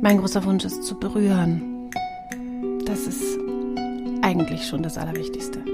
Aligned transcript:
Mein 0.00 0.18
großer 0.18 0.44
Wunsch 0.44 0.64
ist 0.64 0.84
zu 0.84 0.98
berühren. 0.98 1.90
Das 2.84 3.06
ist 3.06 3.38
eigentlich 4.22 4.66
schon 4.66 4.82
das 4.82 4.98
Allerwichtigste. 4.98 5.64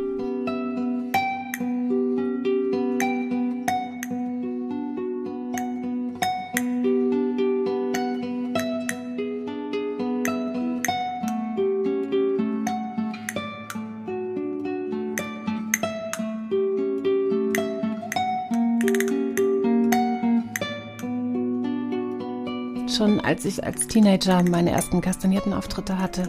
Schon 22.98 23.20
als 23.20 23.44
ich 23.44 23.62
als 23.64 23.86
Teenager 23.86 24.42
meine 24.42 24.72
ersten 24.72 25.00
Kastagnetten-Auftritte 25.00 25.98
hatte, 25.98 26.28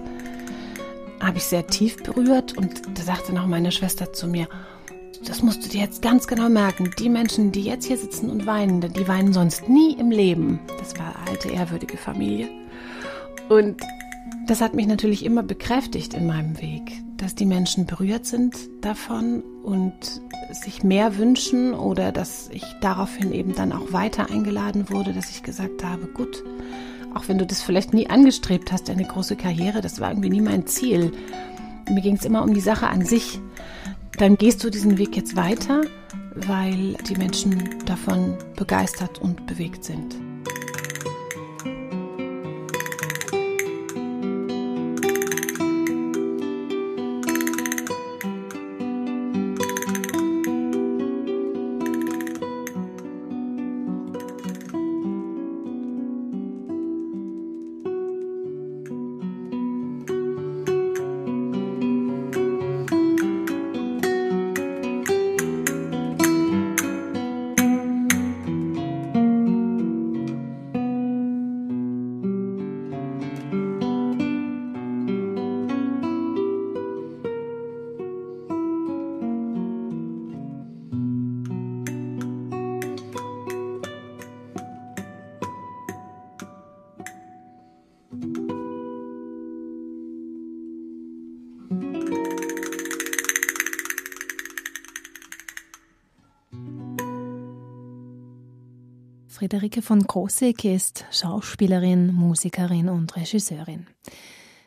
habe 1.19 1.37
ich 1.37 1.43
sehr 1.43 1.65
tief 1.65 2.01
berührt 2.03 2.55
und 2.57 2.81
da 2.97 3.01
sagte 3.01 3.33
noch 3.33 3.47
meine 3.47 3.71
Schwester 3.71 4.13
zu 4.13 4.27
mir, 4.27 4.47
das 5.25 5.41
musst 5.41 5.65
du 5.65 5.69
dir 5.69 5.81
jetzt 5.81 6.01
ganz 6.01 6.27
genau 6.27 6.47
merken. 6.47 6.91
Die 6.99 7.09
Menschen, 7.09 7.51
die 7.51 7.63
jetzt 7.63 7.85
hier 7.85 7.97
sitzen 7.97 8.29
und 8.29 8.45
weinen, 8.45 8.81
die 8.81 9.07
weinen 9.07 9.33
sonst 9.33 9.67
nie 9.67 9.93
im 9.93 10.11
Leben. 10.11 10.59
Das 10.77 10.97
war 10.97 11.15
alte, 11.27 11.49
ehrwürdige 11.49 11.97
Familie. 11.97 12.47
Und 13.49 13.81
das 14.47 14.61
hat 14.61 14.75
mich 14.75 14.87
natürlich 14.87 15.25
immer 15.25 15.43
bekräftigt 15.43 16.13
in 16.13 16.27
meinem 16.27 16.61
Weg, 16.61 17.01
dass 17.19 17.35
die 17.35 17.45
Menschen 17.45 17.85
berührt 17.85 18.25
sind 18.25 18.55
davon 18.81 19.43
und 19.63 19.93
sich 20.51 20.83
mehr 20.83 21.17
wünschen 21.17 21.73
oder 21.73 22.11
dass 22.11 22.49
ich 22.51 22.63
daraufhin 22.81 23.33
eben 23.33 23.53
dann 23.53 23.71
auch 23.71 23.91
weiter 23.91 24.31
eingeladen 24.31 24.89
wurde, 24.89 25.13
dass 25.13 25.29
ich 25.29 25.43
gesagt 25.43 25.83
habe, 25.83 26.07
gut, 26.07 26.43
auch 27.13 27.27
wenn 27.27 27.37
du 27.37 27.45
das 27.45 27.61
vielleicht 27.61 27.93
nie 27.93 28.09
angestrebt 28.09 28.71
hast, 28.71 28.89
eine 28.89 29.05
große 29.05 29.35
Karriere, 29.35 29.81
das 29.81 29.99
war 29.99 30.09
irgendwie 30.11 30.29
nie 30.29 30.41
mein 30.41 30.65
Ziel. 30.65 31.11
Mir 31.89 32.01
ging 32.01 32.15
es 32.15 32.25
immer 32.25 32.43
um 32.43 32.53
die 32.53 32.61
Sache 32.61 32.87
an 32.87 33.05
sich. 33.05 33.39
Dann 34.17 34.37
gehst 34.37 34.63
du 34.63 34.69
diesen 34.69 34.97
Weg 34.97 35.15
jetzt 35.15 35.35
weiter, 35.35 35.81
weil 36.35 36.93
die 37.09 37.15
Menschen 37.15 37.75
davon 37.85 38.37
begeistert 38.55 39.19
und 39.19 39.45
bewegt 39.45 39.83
sind. 39.83 40.15
Friederike 99.39 99.81
von 99.81 100.05
Krosigk 100.05 100.65
ist 100.65 101.05
Schauspielerin, 101.11 102.13
Musikerin 102.13 102.89
und 102.89 103.15
Regisseurin. 103.15 103.87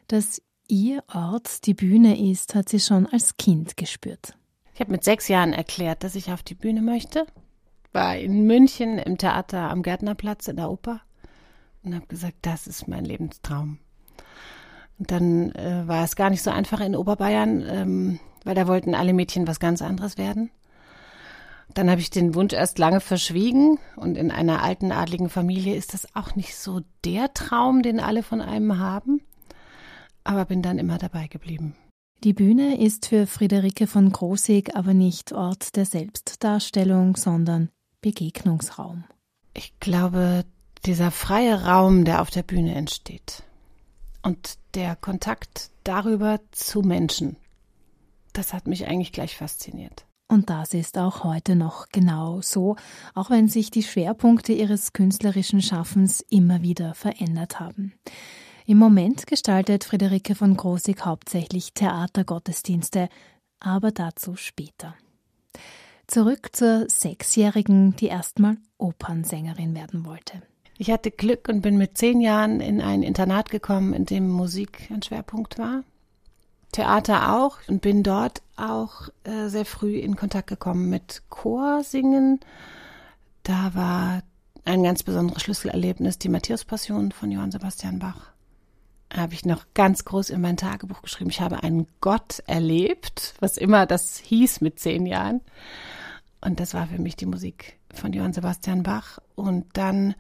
Dass 0.09 0.41
ihr 0.67 1.05
Ort 1.13 1.67
die 1.67 1.75
Bühne 1.75 2.19
ist, 2.31 2.55
hat 2.55 2.71
sie 2.71 2.81
schon 2.81 3.07
als 3.07 3.37
Kind 3.37 3.77
gespürt. 3.77 4.33
Ich 4.73 4.81
habe 4.81 4.91
mit 4.91 5.05
sechs 5.05 5.29
Jahren 5.29 5.53
erklärt, 5.53 6.03
dass 6.05 6.15
ich 6.15 6.33
auf 6.33 6.43
die 6.43 6.55
Bühne 6.55 6.81
möchte. 6.81 7.27
War 7.93 8.17
in 8.17 8.47
München 8.47 8.97
im 8.97 9.19
Theater 9.19 9.69
am 9.69 9.83
Gärtnerplatz 9.83 10.49
in 10.49 10.57
der 10.57 10.71
Oper 10.71 11.03
und 11.83 11.95
habe 11.95 12.07
gesagt, 12.07 12.37
das 12.41 12.67
ist 12.67 12.89
mein 12.89 13.05
Lebenstraum. 13.05 13.77
Und 14.99 15.11
dann 15.11 15.53
äh, 15.53 15.87
war 15.87 16.03
es 16.03 16.17
gar 16.17 16.31
nicht 16.31 16.43
so 16.43 16.51
einfach 16.51 16.81
in 16.81 16.97
Oberbayern, 16.97 17.63
ähm, 17.69 18.21
weil 18.45 18.55
da 18.55 18.67
wollten 18.67 18.95
alle 18.95 19.13
Mädchen 19.13 19.47
was 19.47 19.61
ganz 19.61 19.83
anderes 19.83 20.17
werden. 20.17 20.51
Dann 21.75 21.91
habe 21.91 22.01
ich 22.01 22.11
den 22.11 22.35
Wunsch 22.35 22.53
erst 22.53 22.79
lange 22.79 23.01
verschwiegen 23.01 23.79
und 23.97 24.17
in 24.17 24.31
einer 24.31 24.63
alten 24.63 24.93
adligen 24.93 25.31
Familie 25.31 25.75
ist 25.75 25.95
das 25.95 26.15
auch 26.15 26.35
nicht 26.35 26.57
so 26.57 26.81
der 27.05 27.33
Traum, 27.33 27.83
den 27.83 27.99
alle 27.99 28.23
von 28.23 28.41
einem 28.41 28.79
haben, 28.79 29.23
aber 30.25 30.45
bin 30.45 30.63
dann 30.63 30.79
immer 30.79 30.99
dabei 30.99 31.29
geblieben. 31.29 31.75
Die 32.23 32.35
Bühne 32.35 32.79
ist 32.79 33.07
für 33.07 33.27
Friederike 33.27 33.87
von 33.87 34.13
Großig 34.13 34.77
aber 34.77 34.95
nicht 34.95 35.33
Ort 35.33 35.75
der 35.75 35.87
Selbstdarstellung, 35.87 37.17
sondern 37.17 37.69
Begegnungsraum. 38.01 39.05
Ich 39.55 39.79
glaube, 39.81 40.45
dieser 40.85 41.11
freie 41.11 41.65
Raum, 41.65 42.05
der 42.05 42.23
auf 42.23 42.31
der 42.31 42.43
Bühne 42.43 42.75
entsteht 42.75 43.43
und 44.23 44.59
der 44.75 44.95
Kontakt 44.95 45.71
darüber 45.85 46.39
zu 46.53 46.83
Menschen, 46.83 47.37
das 48.35 48.53
hat 48.53 48.67
mich 48.67 48.87
eigentlich 48.87 49.13
gleich 49.13 49.37
fasziniert. 49.37 50.07
Und 50.33 50.49
das 50.49 50.73
ist 50.73 50.97
auch 50.97 51.25
heute 51.25 51.57
noch 51.57 51.91
genau 51.91 52.41
so, 52.41 52.77
auch 53.15 53.29
wenn 53.29 53.49
sich 53.49 53.71
die 53.71 53.83
Schwerpunkte 53.83 54.55
ihres 54.55 54.95
künstlerischen 54.95 55.61
Schaffens 55.61 56.25
immer 56.31 56.63
wieder 56.63 56.95
verändert 56.95 57.61
haben. 57.61 57.93
Im 58.65 58.79
Moment 58.79 59.27
gestaltet 59.27 59.85
Friederike 59.85 60.35
von 60.35 60.57
Großig 60.57 61.05
hauptsächlich 61.05 61.75
Theatergottesdienste, 61.75 63.11
aber 63.61 63.91
dazu 63.91 64.35
später. 64.35 64.95
Zurück 66.07 66.57
zur 66.57 66.89
Sechsjährigen, 66.89 67.95
die 67.97 68.07
erstmal 68.07 68.57
Opernsängerin 68.79 69.75
werden 69.75 70.07
wollte. 70.07 70.41
Ich 70.79 70.91
hatte 70.91 71.11
Glück 71.11 71.47
und 71.51 71.61
bin 71.61 71.77
mit 71.77 71.99
zehn 71.99 72.23
Jahren 72.23 72.63
in 72.63 72.81
ein 72.81 73.03
Internat 73.03 73.51
gekommen, 73.51 73.93
in 73.93 74.07
dem 74.07 74.31
Musik 74.31 74.89
ein 74.91 75.03
Schwerpunkt 75.03 75.59
war. 75.59 75.85
Theater 76.73 77.37
auch 77.37 77.59
und 77.69 77.83
bin 77.83 78.03
dort 78.03 78.43
auch 78.57 79.09
äh, 79.25 79.49
sehr 79.49 79.67
früh 79.67 79.97
in 79.97 80.17
Kontakt 80.17 80.49
gekommen 80.49 80.89
mit 80.89 81.23
Chorsingen. 81.29 82.41
Da 83.43 83.75
war 83.75 84.23
ein 84.65 84.83
ganz 84.83 85.03
besonderes 85.03 85.43
Schlüsselerlebnis 85.43 86.19
die 86.19 86.29
Matthäus-Passion 86.29 87.13
von 87.13 87.31
Johann 87.31 87.51
Sebastian 87.53 87.99
Bach. 87.99 88.33
Habe 89.13 89.35
ich 89.35 89.45
noch 89.45 89.67
ganz 89.75 90.05
groß 90.05 90.31
in 90.31 90.41
mein 90.41 90.57
Tagebuch 90.57 91.03
geschrieben. 91.03 91.31
Ich 91.31 91.43
habe 91.43 91.63
einen 91.63 91.87
Gott 92.01 92.43
erlebt, 92.47 93.35
was 93.41 93.59
immer 93.59 93.85
das 93.85 94.17
hieß 94.19 94.63
mit 94.63 94.81
zehn 94.81 95.05
Jahren. 95.05 95.43
Und 96.41 96.59
das 96.59 96.73
war 96.73 96.87
für 96.87 96.99
mich 96.99 97.17
die 97.17 97.27
Musik 97.27 97.79
von 97.93 98.13
Johann 98.15 98.33
Sebastian 98.33 98.83
Bach. 98.83 99.19
Und 99.35 99.67
dann 99.75 100.15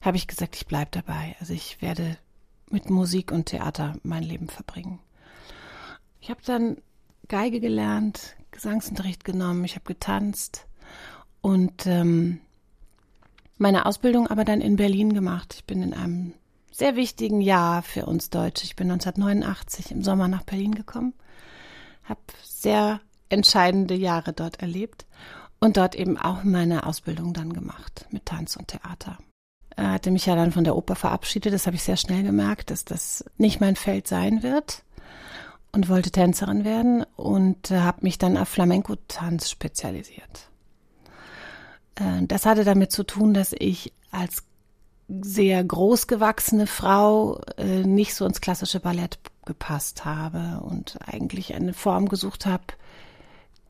habe 0.00 0.16
ich 0.16 0.28
gesagt, 0.28 0.54
ich 0.54 0.66
bleibe 0.66 0.90
dabei. 0.92 1.34
Also 1.40 1.52
ich 1.52 1.82
werde 1.82 2.16
mit 2.70 2.88
Musik 2.88 3.32
und 3.32 3.46
Theater 3.46 3.96
mein 4.04 4.22
Leben 4.22 4.48
verbringen. 4.48 5.00
Ich 6.20 6.30
habe 6.30 6.40
dann 6.44 6.76
Geige 7.28 7.60
gelernt, 7.60 8.36
Gesangsunterricht 8.50 9.24
genommen, 9.24 9.64
ich 9.64 9.74
habe 9.74 9.84
getanzt 9.84 10.66
und 11.40 11.86
ähm, 11.86 12.40
meine 13.56 13.86
Ausbildung 13.86 14.26
aber 14.26 14.44
dann 14.44 14.60
in 14.60 14.76
Berlin 14.76 15.14
gemacht. 15.14 15.54
Ich 15.54 15.64
bin 15.64 15.82
in 15.82 15.94
einem 15.94 16.34
sehr 16.72 16.96
wichtigen 16.96 17.40
Jahr 17.40 17.82
für 17.82 18.06
uns 18.06 18.30
Deutsche. 18.30 18.64
Ich 18.64 18.76
bin 18.76 18.90
1989 18.90 19.92
im 19.92 20.02
Sommer 20.02 20.28
nach 20.28 20.42
Berlin 20.42 20.74
gekommen, 20.74 21.14
habe 22.04 22.20
sehr 22.42 23.00
entscheidende 23.28 23.94
Jahre 23.94 24.32
dort 24.32 24.60
erlebt 24.60 25.06
und 25.60 25.76
dort 25.76 25.94
eben 25.94 26.18
auch 26.18 26.42
meine 26.42 26.84
Ausbildung 26.86 27.32
dann 27.32 27.52
gemacht 27.52 28.06
mit 28.10 28.26
Tanz 28.26 28.56
und 28.56 28.68
Theater. 28.68 29.18
Er 29.76 29.92
hatte 29.92 30.10
mich 30.10 30.26
ja 30.26 30.34
dann 30.34 30.52
von 30.52 30.64
der 30.64 30.76
Oper 30.76 30.96
verabschiedet, 30.96 31.54
das 31.54 31.66
habe 31.66 31.76
ich 31.76 31.82
sehr 31.82 31.96
schnell 31.96 32.24
gemerkt, 32.24 32.70
dass 32.70 32.84
das 32.84 33.24
nicht 33.38 33.60
mein 33.60 33.76
Feld 33.76 34.08
sein 34.08 34.42
wird 34.42 34.82
und 35.72 35.88
wollte 35.88 36.10
Tänzerin 36.10 36.64
werden 36.64 37.04
und 37.16 37.70
äh, 37.70 37.80
habe 37.80 37.98
mich 38.02 38.18
dann 38.18 38.36
auf 38.36 38.48
Flamenco-Tanz 38.48 39.50
spezialisiert. 39.50 40.50
Äh, 41.96 42.26
das 42.26 42.46
hatte 42.46 42.64
damit 42.64 42.92
zu 42.92 43.04
tun, 43.04 43.34
dass 43.34 43.54
ich 43.56 43.92
als 44.10 44.44
sehr 45.08 45.62
großgewachsene 45.64 46.66
Frau 46.66 47.40
äh, 47.56 47.82
nicht 47.84 48.14
so 48.14 48.24
ins 48.24 48.40
klassische 48.40 48.80
Ballett 48.80 49.18
gepasst 49.44 50.04
habe 50.04 50.60
und 50.62 50.98
eigentlich 51.04 51.54
eine 51.54 51.72
Form 51.72 52.08
gesucht 52.08 52.46
habe, 52.46 52.64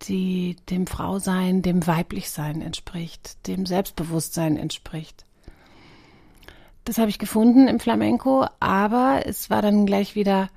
die 0.02 0.56
dem 0.69 0.87
Frausein, 0.87 1.62
dem 1.62 1.87
Weiblichsein 1.87 2.62
entspricht, 2.62 3.47
dem 3.47 3.67
Selbstbewusstsein 3.67 4.56
entspricht. 4.56 5.25
Das 6.85 6.99
habe 6.99 7.11
ich 7.11 7.19
gefunden 7.19 7.69
im 7.69 7.79
Flamenco, 7.79 8.47
aber 8.58 9.23
es 9.26 9.50
war 9.50 9.62
dann 9.62 9.87
gleich 9.87 10.14
wieder 10.14 10.49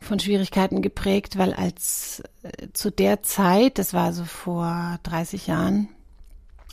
von 0.00 0.18
Schwierigkeiten 0.18 0.82
geprägt, 0.82 1.38
weil 1.38 1.52
als 1.54 2.22
äh, 2.42 2.68
zu 2.72 2.90
der 2.90 3.22
Zeit, 3.22 3.78
das 3.78 3.94
war 3.94 4.12
so 4.12 4.24
vor 4.24 4.98
30 5.02 5.46
Jahren, 5.46 5.88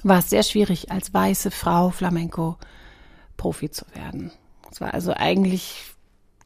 war 0.04 0.20
es 0.20 0.30
sehr 0.30 0.44
schwierig, 0.44 0.92
als 0.92 1.14
weiße 1.14 1.52
Frau 1.52 1.90
Flamenco 1.90 2.58
Profi 3.38 3.72
zu 3.72 3.86
werden. 3.94 4.31
Es 4.72 4.81
war 4.81 4.94
also 4.94 5.14
eigentlich 5.14 5.94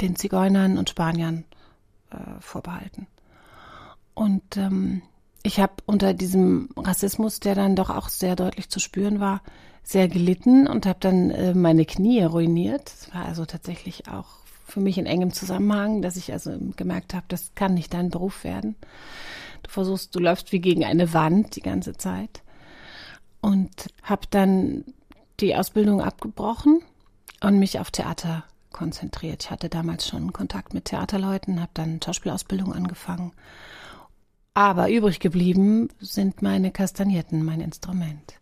den 0.02 0.16
Zigeunern 0.16 0.78
und 0.78 0.90
Spaniern 0.90 1.46
äh, 2.12 2.40
vorbehalten. 2.40 3.08
Und 4.14 4.58
ähm, 4.58 5.02
ich 5.44 5.60
habe 5.60 5.74
unter 5.86 6.14
diesem 6.14 6.70
Rassismus, 6.76 7.40
der 7.40 7.56
dann 7.56 7.76
doch 7.76 7.90
auch 7.90 8.10
sehr 8.10 8.36
deutlich 8.36 8.70
zu 8.70 8.80
spüren 8.80 9.20
war, 9.20 9.42
sehr 9.84 10.08
gelitten 10.08 10.68
und 10.68 10.86
habe 10.86 11.00
dann 11.00 11.32
äh, 11.32 11.54
meine 11.54 11.86
Knie 11.86 12.24
ruiniert. 12.24 12.86
Das 12.86 13.14
war 13.14 13.26
also 13.26 13.46
tatsächlich 13.46 14.10
auch 14.10 14.28
für 14.68 14.82
mich 14.82 14.98
in 14.98 15.06
engem 15.06 15.34
Zusammenhang, 15.34 16.02
dass 16.02 16.18
ich 16.18 16.32
also 16.34 16.58
gemerkt 16.76 17.14
habe, 17.14 17.26
das 17.30 17.56
kann 17.56 17.74
nicht 17.74 17.94
dein 17.94 18.10
Beruf 18.10 18.44
werden. 18.44 18.76
Du 19.64 19.72
versuchst, 19.72 20.14
du 20.14 20.20
läufst 20.20 20.52
wie 20.52 20.60
gegen 20.60 20.84
eine 20.84 21.14
Wand 21.14 21.56
die 21.56 21.62
ganze 21.62 21.94
Zeit. 21.94 22.42
Und 23.42 23.88
habe 24.04 24.28
dann 24.30 24.84
die 25.40 25.56
Ausbildung 25.56 26.02
abgebrochen 26.02 26.82
und 27.42 27.60
mich 27.60 27.80
auf 27.80 27.92
Theater 27.92 28.44
konzentriert. 28.72 29.44
Ich 29.44 29.52
hatte 29.52 29.70
damals 29.70 30.08
schon 30.08 30.34
Kontakt 30.34 30.74
mit 30.74 30.86
Theaterleuten, 30.86 31.62
habe 31.62 31.72
dann 31.74 32.02
Schauspielausbildung 32.04 32.74
angefangen. 32.74 33.32
Aber 34.54 34.90
übrig 34.90 35.20
geblieben 35.20 35.90
sind 36.00 36.42
meine 36.42 36.72
Kastagnetten, 36.72 37.46
mein 37.46 37.62
Instrument. 37.62 38.40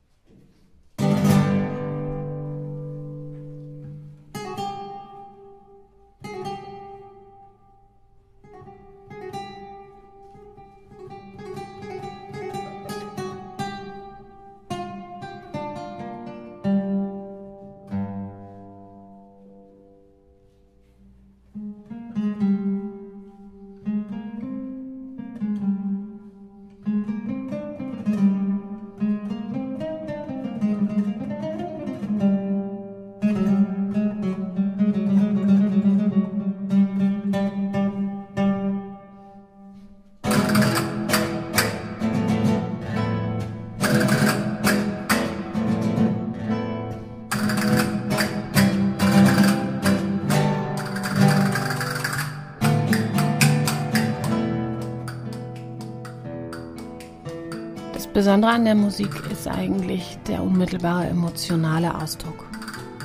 Besondere 58.36 58.52
an 58.52 58.66
der 58.66 58.76
Musik 58.76 59.12
ist 59.32 59.48
eigentlich 59.48 60.18
der 60.28 60.44
unmittelbare 60.44 61.08
emotionale 61.08 61.96
Ausdruck. 61.96 62.46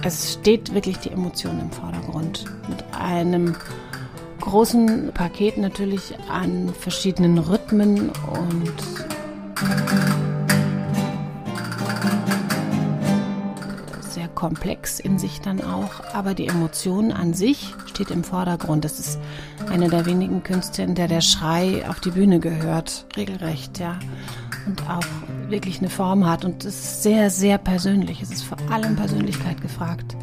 Es 0.03 0.33
steht 0.33 0.75
wirklich 0.75 0.99
die 0.99 1.13
Emotion 1.13 1.61
im 1.61 1.71
Vordergrund. 1.71 2.47
Mit 2.69 2.83
einem 2.93 3.55
großen 4.41 5.13
Paket 5.15 5.57
natürlich 5.57 6.17
an 6.29 6.75
verschiedenen 6.75 7.39
Rhythmen 7.39 8.11
und 8.11 8.73
sehr 14.01 14.27
komplex 14.35 14.99
in 14.99 15.21
sich 15.21 15.41
dann 15.41 15.61
auch. 15.61 16.13
Aber 16.13 16.35
die 16.35 16.49
Emotion 16.49 17.13
an 17.13 17.35
sich 17.35 17.73
steht 17.87 18.11
im 18.11 18.25
Vordergrund. 18.25 18.85
Das 18.85 18.99
ist 18.99 19.21
eine 19.71 19.89
der 19.89 20.07
wenigen 20.07 20.43
Künstler, 20.43 20.87
in 20.87 20.97
der 20.97 21.07
der 21.07 21.21
Schrei 21.21 21.89
auf 21.89 22.01
die 22.01 22.11
Bühne 22.11 22.41
gehört, 22.41 23.07
regelrecht, 23.17 23.79
ja 23.79 23.97
und 24.67 24.83
auch 24.89 25.05
wirklich 25.49 25.79
eine 25.79 25.91
Form 25.91 26.27
hat. 26.27 26.45
Und 26.45 26.65
es 26.65 26.79
ist 26.79 27.03
sehr, 27.03 27.31
sehr 27.31 27.59
persönlich. 27.59 28.23
Es 28.23 28.31
ist 28.31 28.45
vor 28.45 28.59
allem 28.71 28.97
Persönlichkeit 28.97 29.61
gefragt. 29.61 30.17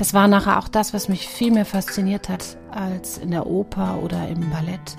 Das 0.00 0.14
war 0.14 0.28
nachher 0.28 0.58
auch 0.58 0.68
das, 0.68 0.94
was 0.94 1.10
mich 1.10 1.28
viel 1.28 1.52
mehr 1.52 1.66
fasziniert 1.66 2.30
hat 2.30 2.56
als 2.70 3.18
in 3.18 3.32
der 3.32 3.46
Oper 3.46 4.02
oder 4.02 4.28
im 4.28 4.48
Ballett, 4.48 4.96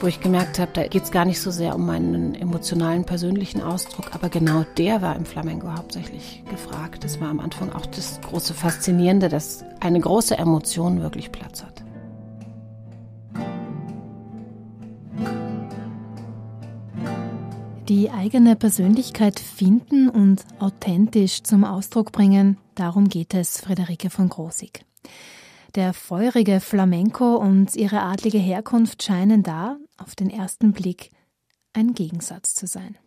wo 0.00 0.06
ich 0.06 0.20
gemerkt 0.20 0.58
habe, 0.58 0.70
da 0.72 0.86
geht 0.86 1.02
es 1.02 1.10
gar 1.10 1.26
nicht 1.26 1.38
so 1.38 1.50
sehr 1.50 1.74
um 1.74 1.84
meinen 1.84 2.34
emotionalen, 2.34 3.04
persönlichen 3.04 3.60
Ausdruck, 3.60 4.14
aber 4.14 4.30
genau 4.30 4.64
der 4.78 5.02
war 5.02 5.16
im 5.16 5.26
Flamenco 5.26 5.70
hauptsächlich 5.70 6.42
gefragt. 6.48 7.04
Das 7.04 7.20
war 7.20 7.28
am 7.28 7.40
Anfang 7.40 7.72
auch 7.74 7.84
das 7.84 8.22
große 8.22 8.54
Faszinierende, 8.54 9.28
dass 9.28 9.66
eine 9.80 10.00
große 10.00 10.38
Emotion 10.38 11.02
wirklich 11.02 11.30
Platz 11.30 11.62
hat. 11.62 11.82
Die 17.88 18.10
eigene 18.10 18.54
Persönlichkeit 18.54 19.40
finden 19.40 20.10
und 20.10 20.44
authentisch 20.58 21.42
zum 21.42 21.64
Ausdruck 21.64 22.12
bringen, 22.12 22.58
darum 22.74 23.08
geht 23.08 23.32
es 23.32 23.62
Friederike 23.62 24.10
von 24.10 24.28
Grosig. 24.28 24.84
Der 25.74 25.94
feurige 25.94 26.60
Flamenco 26.60 27.36
und 27.36 27.74
ihre 27.76 28.02
adlige 28.02 28.36
Herkunft 28.36 29.02
scheinen 29.02 29.42
da, 29.42 29.78
auf 29.96 30.14
den 30.14 30.28
ersten 30.28 30.72
Blick, 30.72 31.12
ein 31.72 31.94
Gegensatz 31.94 32.54
zu 32.54 32.66
sein. 32.66 32.98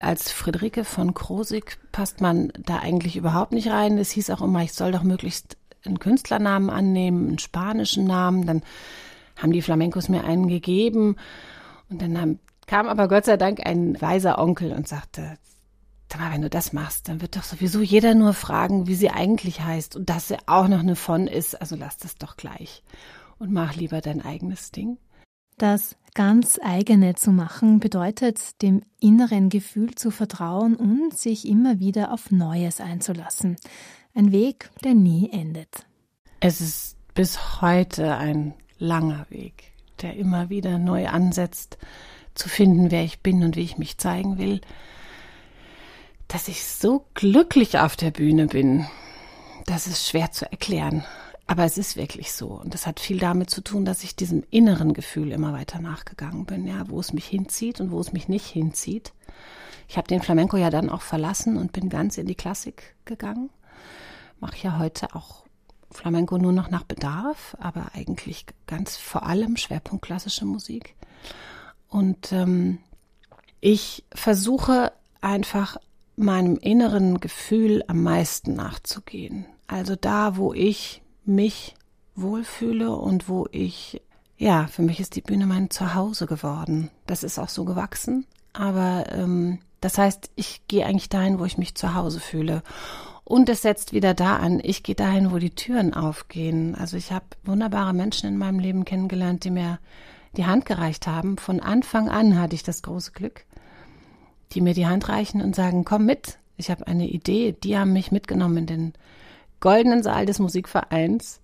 Als 0.00 0.30
Friederike 0.30 0.84
von 0.84 1.14
Krosig 1.14 1.78
passt 1.90 2.20
man 2.20 2.52
da 2.58 2.80
eigentlich 2.80 3.16
überhaupt 3.16 3.52
nicht 3.52 3.68
rein. 3.68 3.96
Es 3.96 4.10
hieß 4.10 4.28
auch 4.28 4.42
immer, 4.42 4.62
ich 4.62 4.74
soll 4.74 4.92
doch 4.92 5.02
möglichst 5.02 5.56
einen 5.82 5.98
Künstlernamen 5.98 6.68
annehmen, 6.68 7.28
einen 7.28 7.38
spanischen 7.38 8.04
Namen. 8.04 8.44
Dann 8.44 8.62
haben 9.36 9.52
die 9.52 9.62
Flamencos 9.62 10.10
mir 10.10 10.24
einen 10.24 10.48
gegeben. 10.48 11.16
Und 11.88 12.02
dann 12.02 12.20
haben 12.20 12.38
kam 12.66 12.88
aber 12.88 13.08
Gott 13.08 13.24
sei 13.24 13.36
Dank 13.36 13.64
ein 13.64 14.00
weiser 14.00 14.38
Onkel 14.38 14.72
und 14.72 14.88
sagte, 14.88 15.38
Sag 16.10 16.20
mal, 16.20 16.32
wenn 16.32 16.42
du 16.42 16.50
das 16.50 16.72
machst, 16.72 17.08
dann 17.08 17.20
wird 17.20 17.36
doch 17.36 17.42
sowieso 17.42 17.80
jeder 17.80 18.14
nur 18.14 18.32
fragen, 18.32 18.86
wie 18.86 18.94
sie 18.94 19.10
eigentlich 19.10 19.60
heißt 19.60 19.96
und 19.96 20.08
dass 20.08 20.28
sie 20.28 20.36
auch 20.46 20.68
noch 20.68 20.78
eine 20.78 20.96
von 20.96 21.26
ist. 21.26 21.60
Also 21.60 21.74
lass 21.76 21.96
das 21.96 22.14
doch 22.14 22.36
gleich 22.36 22.84
und 23.38 23.52
mach 23.52 23.74
lieber 23.74 24.00
dein 24.00 24.24
eigenes 24.24 24.70
Ding. 24.70 24.98
Das 25.58 25.96
ganz 26.14 26.60
eigene 26.62 27.14
zu 27.14 27.32
machen 27.32 27.80
bedeutet, 27.80 28.62
dem 28.62 28.82
inneren 29.00 29.48
Gefühl 29.48 29.94
zu 29.94 30.10
vertrauen 30.10 30.76
und 30.76 31.16
sich 31.16 31.46
immer 31.48 31.80
wieder 31.80 32.12
auf 32.12 32.30
Neues 32.30 32.80
einzulassen. 32.80 33.56
Ein 34.14 34.32
Weg, 34.32 34.70
der 34.84 34.94
nie 34.94 35.30
endet. 35.32 35.86
Es 36.40 36.60
ist 36.60 36.96
bis 37.14 37.60
heute 37.62 38.16
ein 38.16 38.54
langer 38.78 39.26
Weg, 39.30 39.72
der 40.02 40.16
immer 40.16 40.50
wieder 40.50 40.78
neu 40.78 41.08
ansetzt 41.08 41.78
zu 42.36 42.48
finden, 42.48 42.90
wer 42.90 43.02
ich 43.02 43.20
bin 43.20 43.42
und 43.42 43.56
wie 43.56 43.62
ich 43.62 43.78
mich 43.78 43.98
zeigen 43.98 44.38
will, 44.38 44.60
dass 46.28 46.48
ich 46.48 46.64
so 46.64 47.06
glücklich 47.14 47.78
auf 47.78 47.96
der 47.96 48.10
Bühne 48.10 48.46
bin. 48.46 48.86
Das 49.66 49.86
ist 49.86 50.08
schwer 50.08 50.30
zu 50.32 50.50
erklären. 50.50 51.04
Aber 51.48 51.64
es 51.64 51.78
ist 51.78 51.96
wirklich 51.96 52.32
so. 52.32 52.48
Und 52.48 52.74
das 52.74 52.86
hat 52.86 52.98
viel 52.98 53.18
damit 53.18 53.50
zu 53.50 53.60
tun, 53.60 53.84
dass 53.84 54.02
ich 54.02 54.16
diesem 54.16 54.42
inneren 54.50 54.94
Gefühl 54.94 55.30
immer 55.30 55.52
weiter 55.52 55.80
nachgegangen 55.80 56.44
bin, 56.44 56.66
ja, 56.66 56.88
wo 56.88 56.98
es 56.98 57.12
mich 57.12 57.26
hinzieht 57.26 57.80
und 57.80 57.92
wo 57.92 58.00
es 58.00 58.12
mich 58.12 58.28
nicht 58.28 58.46
hinzieht. 58.46 59.12
Ich 59.88 59.96
habe 59.96 60.08
den 60.08 60.22
Flamenco 60.22 60.56
ja 60.56 60.70
dann 60.70 60.90
auch 60.90 61.02
verlassen 61.02 61.56
und 61.56 61.72
bin 61.72 61.88
ganz 61.88 62.18
in 62.18 62.26
die 62.26 62.34
Klassik 62.34 62.96
gegangen. 63.04 63.50
Mache 64.40 64.56
ja 64.62 64.78
heute 64.78 65.14
auch 65.14 65.44
Flamenco 65.92 66.36
nur 66.36 66.52
noch 66.52 66.68
nach 66.68 66.82
Bedarf, 66.82 67.56
aber 67.60 67.92
eigentlich 67.94 68.44
ganz 68.66 68.96
vor 68.96 69.22
allem 69.22 69.56
Schwerpunkt 69.56 70.04
klassische 70.04 70.44
Musik. 70.44 70.96
Und 71.88 72.32
ähm, 72.32 72.78
ich 73.60 74.04
versuche 74.14 74.92
einfach 75.20 75.76
meinem 76.16 76.56
inneren 76.56 77.20
Gefühl 77.20 77.82
am 77.88 78.02
meisten 78.02 78.54
nachzugehen. 78.54 79.46
Also 79.66 79.96
da, 79.96 80.36
wo 80.36 80.52
ich 80.52 81.02
mich 81.24 81.74
wohlfühle 82.14 82.94
und 82.94 83.28
wo 83.28 83.46
ich, 83.50 84.00
ja, 84.38 84.66
für 84.66 84.82
mich 84.82 85.00
ist 85.00 85.16
die 85.16 85.20
Bühne 85.20 85.46
mein 85.46 85.70
Zuhause 85.70 86.26
geworden. 86.26 86.90
Das 87.06 87.22
ist 87.22 87.38
auch 87.38 87.48
so 87.48 87.64
gewachsen. 87.64 88.26
Aber 88.52 89.04
ähm, 89.12 89.58
das 89.80 89.98
heißt, 89.98 90.30
ich 90.34 90.66
gehe 90.66 90.86
eigentlich 90.86 91.10
dahin, 91.10 91.38
wo 91.38 91.44
ich 91.44 91.58
mich 91.58 91.74
zu 91.74 91.94
Hause 91.94 92.20
fühle. 92.20 92.62
Und 93.24 93.48
es 93.48 93.62
setzt 93.62 93.92
wieder 93.92 94.14
da 94.14 94.36
an, 94.36 94.60
ich 94.62 94.82
gehe 94.82 94.94
dahin, 94.94 95.32
wo 95.32 95.38
die 95.38 95.54
Türen 95.54 95.92
aufgehen. 95.94 96.74
Also 96.76 96.96
ich 96.96 97.12
habe 97.12 97.26
wunderbare 97.44 97.92
Menschen 97.92 98.28
in 98.28 98.38
meinem 98.38 98.60
Leben 98.60 98.84
kennengelernt, 98.84 99.44
die 99.44 99.50
mir 99.50 99.78
die 100.36 100.46
Hand 100.46 100.66
gereicht 100.66 101.06
haben. 101.06 101.38
Von 101.38 101.60
Anfang 101.60 102.08
an 102.08 102.38
hatte 102.38 102.54
ich 102.54 102.62
das 102.62 102.82
große 102.82 103.12
Glück, 103.12 103.44
die 104.52 104.60
mir 104.60 104.74
die 104.74 104.86
Hand 104.86 105.08
reichen 105.08 105.40
und 105.40 105.56
sagen, 105.56 105.84
komm 105.84 106.06
mit, 106.06 106.38
ich 106.56 106.70
habe 106.70 106.86
eine 106.86 107.08
Idee. 107.08 107.52
Die 107.52 107.76
haben 107.78 107.92
mich 107.92 108.12
mitgenommen 108.12 108.58
in 108.58 108.66
den 108.66 108.92
goldenen 109.60 110.02
Saal 110.02 110.26
des 110.26 110.38
Musikvereins 110.38 111.40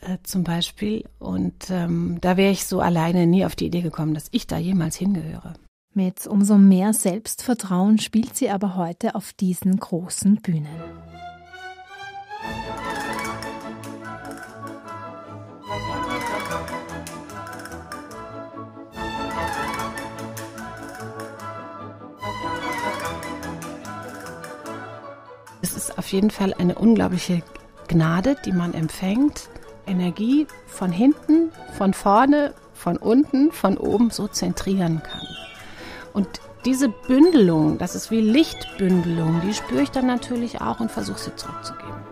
äh, 0.00 0.18
zum 0.22 0.44
Beispiel. 0.44 1.04
Und 1.18 1.70
ähm, 1.70 2.18
da 2.20 2.36
wäre 2.36 2.52
ich 2.52 2.66
so 2.66 2.80
alleine 2.80 3.26
nie 3.26 3.44
auf 3.44 3.56
die 3.56 3.66
Idee 3.66 3.82
gekommen, 3.82 4.14
dass 4.14 4.28
ich 4.30 4.46
da 4.46 4.58
jemals 4.58 4.96
hingehöre. 4.96 5.54
Mit 5.94 6.26
umso 6.26 6.58
mehr 6.58 6.92
Selbstvertrauen 6.92 7.98
spielt 7.98 8.36
sie 8.36 8.50
aber 8.50 8.76
heute 8.76 9.14
auf 9.14 9.32
diesen 9.32 9.76
großen 9.76 10.36
Bühnen. 10.36 10.68
Auf 26.08 26.12
jeden 26.14 26.30
Fall 26.30 26.54
eine 26.54 26.74
unglaubliche 26.74 27.42
Gnade, 27.86 28.34
die 28.46 28.52
man 28.52 28.72
empfängt, 28.72 29.50
Energie 29.86 30.46
von 30.66 30.90
hinten, 30.90 31.50
von 31.76 31.92
vorne, 31.92 32.54
von 32.72 32.96
unten, 32.96 33.52
von 33.52 33.76
oben 33.76 34.08
so 34.08 34.26
zentrieren 34.26 35.02
kann. 35.02 35.26
Und 36.14 36.26
diese 36.64 36.88
Bündelung, 36.88 37.76
das 37.76 37.94
ist 37.94 38.10
wie 38.10 38.22
Lichtbündelung, 38.22 39.42
die 39.44 39.52
spüre 39.52 39.82
ich 39.82 39.90
dann 39.90 40.06
natürlich 40.06 40.62
auch 40.62 40.80
und 40.80 40.90
versuche 40.90 41.18
sie 41.18 41.36
zurückzugeben. 41.36 42.07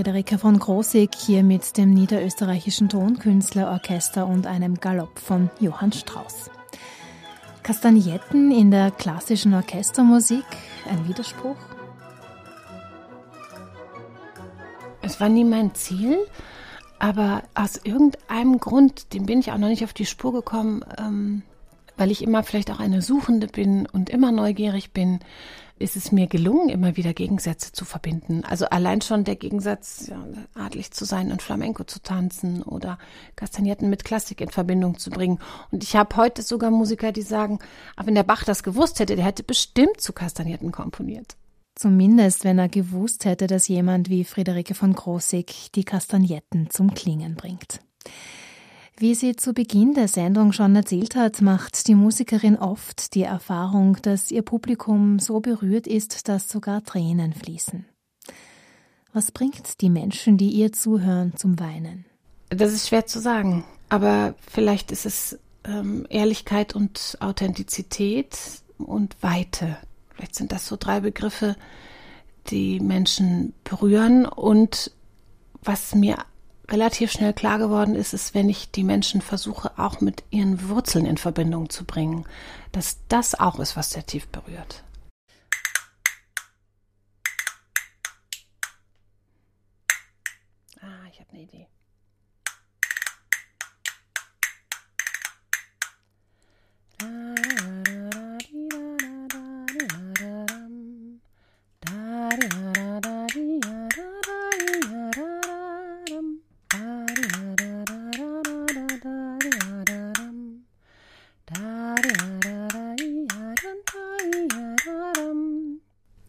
Friederike 0.00 0.38
von 0.38 0.58
Großig 0.58 1.10
hier 1.14 1.42
mit 1.42 1.76
dem 1.76 1.92
Niederösterreichischen 1.92 2.88
Tonkünstlerorchester 2.88 4.26
und 4.26 4.46
einem 4.46 4.80
Galopp 4.80 5.18
von 5.18 5.50
Johann 5.60 5.92
Strauss. 5.92 6.48
Kastagnetten 7.62 8.50
in 8.50 8.70
der 8.70 8.92
klassischen 8.92 9.52
Orchestermusik, 9.52 10.46
ein 10.88 11.06
Widerspruch? 11.06 11.58
Es 15.02 15.20
war 15.20 15.28
nie 15.28 15.44
mein 15.44 15.74
Ziel, 15.74 16.16
aber 16.98 17.42
aus 17.54 17.78
irgendeinem 17.84 18.58
Grund, 18.58 19.12
dem 19.12 19.26
bin 19.26 19.40
ich 19.40 19.52
auch 19.52 19.58
noch 19.58 19.68
nicht 19.68 19.84
auf 19.84 19.92
die 19.92 20.06
Spur 20.06 20.32
gekommen, 20.32 20.82
ähm, 20.98 21.42
weil 21.98 22.10
ich 22.10 22.22
immer 22.22 22.42
vielleicht 22.42 22.70
auch 22.70 22.80
eine 22.80 23.02
Suchende 23.02 23.48
bin 23.48 23.84
und 23.84 24.08
immer 24.08 24.32
neugierig 24.32 24.92
bin, 24.92 25.20
ist 25.80 25.96
es 25.96 26.12
mir 26.12 26.26
gelungen, 26.26 26.68
immer 26.68 26.96
wieder 26.96 27.14
Gegensätze 27.14 27.72
zu 27.72 27.84
verbinden. 27.84 28.44
Also 28.44 28.66
allein 28.66 29.00
schon 29.00 29.24
der 29.24 29.36
Gegensatz, 29.36 30.06
ja, 30.08 30.22
adlig 30.54 30.92
zu 30.92 31.04
sein 31.04 31.32
und 31.32 31.42
Flamenco 31.42 31.84
zu 31.84 32.00
tanzen 32.00 32.62
oder 32.62 32.98
Kastagnetten 33.34 33.88
mit 33.88 34.04
Klassik 34.04 34.40
in 34.40 34.50
Verbindung 34.50 34.98
zu 34.98 35.10
bringen. 35.10 35.38
Und 35.70 35.82
ich 35.82 35.96
habe 35.96 36.14
heute 36.16 36.42
sogar 36.42 36.70
Musiker, 36.70 37.12
die 37.12 37.22
sagen, 37.22 37.58
aber 37.96 38.08
wenn 38.08 38.14
der 38.14 38.22
Bach 38.22 38.44
das 38.44 38.62
gewusst 38.62 39.00
hätte, 39.00 39.16
der 39.16 39.24
hätte 39.24 39.42
bestimmt 39.42 40.00
zu 40.00 40.12
Kastagnetten 40.12 40.70
komponiert. 40.70 41.36
Zumindest, 41.74 42.44
wenn 42.44 42.58
er 42.58 42.68
gewusst 42.68 43.24
hätte, 43.24 43.46
dass 43.46 43.66
jemand 43.68 44.10
wie 44.10 44.24
Friederike 44.24 44.74
von 44.74 44.92
Großig 44.92 45.70
die 45.74 45.84
Kastagnetten 45.84 46.68
zum 46.68 46.92
Klingen 46.94 47.36
bringt. 47.36 47.80
Wie 49.00 49.14
sie 49.14 49.34
zu 49.34 49.54
Beginn 49.54 49.94
der 49.94 50.08
Sendung 50.08 50.52
schon 50.52 50.76
erzählt 50.76 51.16
hat, 51.16 51.40
macht 51.40 51.88
die 51.88 51.94
Musikerin 51.94 52.56
oft 52.56 53.14
die 53.14 53.22
Erfahrung, 53.22 53.96
dass 54.02 54.30
ihr 54.30 54.42
Publikum 54.42 55.18
so 55.18 55.40
berührt 55.40 55.86
ist, 55.86 56.28
dass 56.28 56.50
sogar 56.50 56.84
Tränen 56.84 57.32
fließen. 57.32 57.86
Was 59.14 59.32
bringt 59.32 59.80
die 59.80 59.88
Menschen, 59.88 60.36
die 60.36 60.50
ihr 60.50 60.74
zuhören, 60.74 61.34
zum 61.34 61.58
Weinen? 61.58 62.04
Das 62.50 62.74
ist 62.74 62.88
schwer 62.88 63.06
zu 63.06 63.20
sagen, 63.20 63.64
aber 63.88 64.34
vielleicht 64.46 64.92
ist 64.92 65.06
es 65.06 65.38
ähm, 65.64 66.06
Ehrlichkeit 66.10 66.74
und 66.74 67.16
Authentizität 67.20 68.36
und 68.76 69.16
Weite. 69.22 69.78
Vielleicht 70.14 70.34
sind 70.34 70.52
das 70.52 70.66
so 70.66 70.76
drei 70.78 71.00
Begriffe, 71.00 71.56
die 72.48 72.80
Menschen 72.80 73.54
berühren 73.64 74.26
und 74.26 74.90
was 75.62 75.94
mir 75.94 76.18
relativ 76.70 77.10
schnell 77.10 77.32
klar 77.32 77.58
geworden 77.58 77.94
ist, 77.94 78.12
ist, 78.12 78.34
wenn 78.34 78.48
ich 78.48 78.70
die 78.70 78.84
Menschen 78.84 79.20
versuche, 79.20 79.72
auch 79.78 80.00
mit 80.00 80.22
ihren 80.30 80.68
Wurzeln 80.68 81.06
in 81.06 81.16
Verbindung 81.16 81.70
zu 81.70 81.84
bringen, 81.84 82.24
dass 82.72 82.98
das 83.08 83.38
auch 83.38 83.58
ist, 83.58 83.76
was 83.76 83.90
sehr 83.90 84.06
tief 84.06 84.28
berührt. 84.28 84.84
Ah, 90.80 91.06
ich 91.12 91.20
habe 91.20 91.30
eine 91.32 91.42
Idee. 91.42 91.69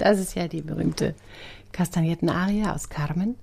Das 0.02 0.18
ist 0.18 0.34
ja 0.34 0.48
die 0.48 0.64
berühmte 0.64 1.14
Kastagnetten-Arie 1.74 2.66
aus 2.66 2.90
Carmen, 2.90 3.36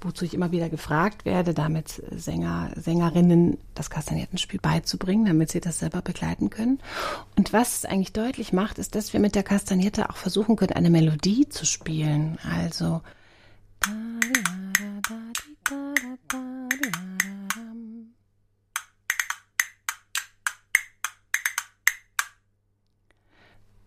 wozu 0.00 0.24
ich 0.24 0.32
immer 0.32 0.50
wieder 0.50 0.70
gefragt 0.70 1.26
werde, 1.26 1.52
damit 1.52 2.02
Sänger, 2.10 2.70
Sängerinnen 2.74 3.58
das 3.74 3.90
Kastagnettenspiel 3.90 4.58
beizubringen, 4.58 5.26
damit 5.26 5.50
sie 5.50 5.60
das 5.60 5.78
selber 5.78 6.00
begleiten 6.00 6.48
können. 6.48 6.80
Und 7.36 7.52
was 7.52 7.76
es 7.76 7.84
eigentlich 7.84 8.14
deutlich 8.14 8.54
macht, 8.54 8.78
ist, 8.78 8.94
dass 8.94 9.12
wir 9.12 9.20
mit 9.20 9.34
der 9.34 9.42
Kastagnette 9.42 10.08
auch 10.08 10.16
versuchen 10.16 10.56
können, 10.56 10.72
eine 10.72 10.88
Melodie 10.88 11.50
zu 11.50 11.66
spielen. 11.66 12.38
Also 12.50 13.02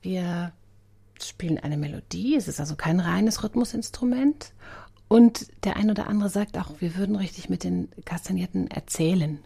wir 0.04 0.54
spielen 1.30 1.58
eine 1.58 1.78
Melodie, 1.78 2.36
es 2.36 2.48
ist 2.48 2.60
also 2.60 2.76
kein 2.76 3.00
reines 3.00 3.44
Rhythmusinstrument. 3.44 4.54
Und 5.08 5.48
der 5.64 5.76
ein 5.78 5.90
oder 5.90 6.08
andere 6.08 6.30
sagt 6.30 6.58
auch, 6.58 6.82
wir 6.82 6.96
würden 6.96 7.16
richtig 7.16 7.50
mit 7.50 7.64
den 7.64 7.90
Kastagnetten 8.06 8.70
erzählen. 8.70 9.40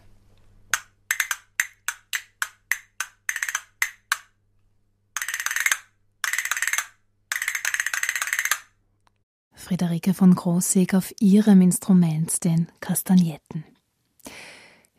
Friederike 9.54 10.12
von 10.12 10.34
Großseg 10.34 10.92
auf 10.92 11.14
ihrem 11.20 11.62
Instrument, 11.62 12.44
den 12.44 12.68
Kastagnetten. 12.80 13.64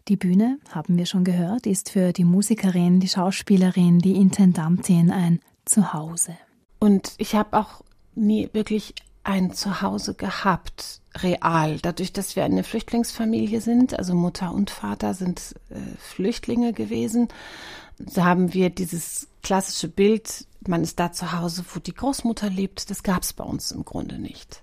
Die 0.08 0.18
Bühne, 0.18 0.60
haben 0.70 0.98
wir 0.98 1.06
schon 1.06 1.24
gehört, 1.24 1.68
ist 1.68 1.92
für 1.92 2.14
die 2.14 2.26
Musikerin, 2.26 3.00
die 3.00 3.08
Schauspielerin, 3.08 4.00
die 4.00 4.16
Intendantin 4.16 5.12
ein 5.12 5.40
Zuhause. 5.66 6.36
Und 6.86 7.14
ich 7.18 7.34
habe 7.34 7.58
auch 7.58 7.82
nie 8.14 8.48
wirklich 8.54 8.94
ein 9.24 9.52
Zuhause 9.52 10.14
gehabt, 10.14 11.02
real. 11.16 11.80
Dadurch, 11.80 12.14
dass 12.14 12.36
wir 12.36 12.46
eine 12.46 12.64
Flüchtlingsfamilie 12.64 13.60
sind, 13.60 13.98
also 13.98 14.14
Mutter 14.14 14.54
und 14.54 14.70
Vater 14.70 15.16
sind 15.16 15.56
äh, 15.72 15.80
Flüchtlinge 15.98 16.74
gewesen, 16.74 17.30
so 17.98 18.24
haben 18.24 18.54
wir 18.54 18.70
dieses 18.70 19.28
klassische 19.42 19.88
Bild, 19.88 20.46
man 20.68 20.84
ist 20.84 21.00
da 21.00 21.12
zu 21.12 21.32
Hause, 21.32 21.66
wo 21.74 21.80
die 21.80 21.96
Großmutter 21.96 22.52
lebt, 22.52 22.92
das 22.92 23.02
gab 23.02 23.24
es 23.24 23.34
bei 23.34 23.44
uns 23.44 23.72
im 23.72 23.84
Grunde 23.84 24.20
nicht. 24.20 24.62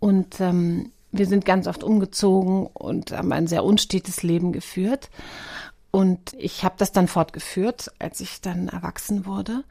Und 0.00 0.42
ähm, 0.42 0.92
wir 1.12 1.24
sind 1.24 1.46
ganz 1.46 1.66
oft 1.66 1.82
umgezogen 1.82 2.66
und 2.66 3.12
haben 3.12 3.32
ein 3.32 3.46
sehr 3.46 3.64
unstetes 3.64 4.22
Leben 4.22 4.52
geführt. 4.52 5.08
Und 5.92 6.34
ich 6.36 6.62
habe 6.62 6.74
das 6.76 6.92
dann 6.92 7.08
fortgeführt, 7.08 7.90
als 7.98 8.20
ich 8.20 8.42
dann 8.42 8.68
erwachsen 8.68 9.24
wurde 9.24 9.64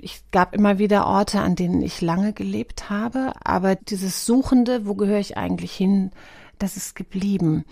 ich 0.00 0.22
gab 0.30 0.54
immer 0.54 0.78
wieder 0.78 1.06
Orte, 1.06 1.40
an 1.40 1.56
denen 1.56 1.82
ich 1.82 2.00
lange 2.00 2.32
gelebt 2.32 2.90
habe, 2.90 3.32
aber 3.42 3.74
dieses 3.74 4.26
Suchende, 4.26 4.86
wo 4.86 4.94
gehöre 4.94 5.18
ich 5.18 5.36
eigentlich 5.36 5.72
hin, 5.72 6.10
das 6.58 6.76
ist 6.76 6.94
geblieben. 6.94 7.64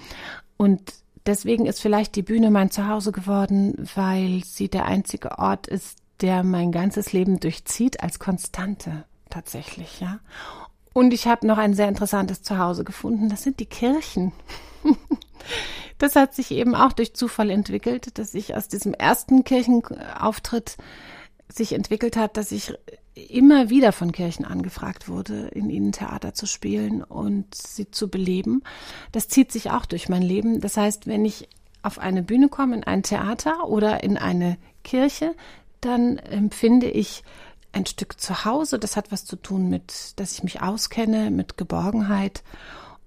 Und 0.57 0.95
deswegen 1.27 1.67
ist 1.67 1.81
vielleicht 1.81 2.17
die 2.17 2.23
Bühne 2.23 2.51
mein 2.51 2.71
Zuhause 2.71 3.13
geworden, 3.13 3.89
weil 3.95 4.43
sie 4.45 4.69
der 4.69 4.87
einzige 4.87 5.39
Ort 5.39 5.67
ist, 5.67 5.99
der 6.21 6.43
mein 6.43 6.73
ganzes 6.73 7.13
Leben 7.13 7.39
durchzieht 7.39 8.03
als 8.03 8.19
Konstante 8.19 9.05
tatsächlich, 9.31 10.01
ja. 10.01 10.21
Und 10.95 11.13
ich 11.13 11.29
habe 11.29 11.47
noch 11.47 11.59
ein 11.59 11.75
sehr 11.75 11.89
interessantes 11.89 12.43
Zuhause 12.43 12.83
gefunden. 12.83 13.29
Das 13.29 13.43
sind 13.43 13.61
die 13.61 13.67
Kirchen. 13.67 14.33
das 15.99 16.17
hat 16.17 16.35
sich 16.35 16.51
eben 16.51 16.75
auch 16.75 16.93
durch 16.93 17.15
Zufall 17.15 17.51
entwickelt, 17.51 18.19
dass 18.19 18.35
ich 18.35 18.57
aus 18.57 18.67
diesem 18.67 18.95
ersten 18.95 19.45
Kirchenauftritt 19.45 20.77
sich 21.53 21.73
entwickelt 21.73 22.17
hat, 22.17 22.37
dass 22.37 22.53
ich 22.53 22.75
immer 23.15 23.71
wieder 23.71 23.93
von 23.93 24.13
Kirchen 24.13 24.45
angefragt 24.45 25.09
wurde, 25.09 25.49
in 25.49 25.71
ihnen 25.71 25.93
Theater 25.93 26.35
zu 26.35 26.47
spielen 26.47 27.03
und 27.03 27.55
sie 27.55 27.91
zu 27.91 28.09
beleben. 28.09 28.63
Das 29.13 29.29
zieht 29.29 29.51
sich 29.51 29.71
auch 29.71 29.87
durch 29.87 30.09
mein 30.09 30.23
Leben. 30.23 30.61
Das 30.61 30.77
heißt, 30.77 31.07
wenn 31.07 31.25
ich 31.25 31.49
auf 31.83 31.99
eine 31.99 32.23
Bühne 32.23 32.49
komme, 32.49 32.77
in 32.77 32.85
ein 32.85 33.03
Theater 33.03 33.69
oder 33.69 34.03
in 34.03 34.17
eine 34.17 34.59
Kirche, 34.85 35.35
dann 35.81 36.19
empfinde 36.19 36.91
ich 36.91 37.23
ein 37.73 37.87
Stück 37.87 38.21
zu 38.21 38.45
Hause. 38.45 38.79
Das 38.79 38.97
hat 38.97 39.13
was 39.13 39.25
zu 39.25 39.37
tun 39.37 39.69
mit, 39.69 40.19
dass 40.19 40.33
ich 40.33 40.43
mich 40.43 40.63
auskenne, 40.63 41.31
mit 41.31 41.57
Geborgenheit 41.57 42.43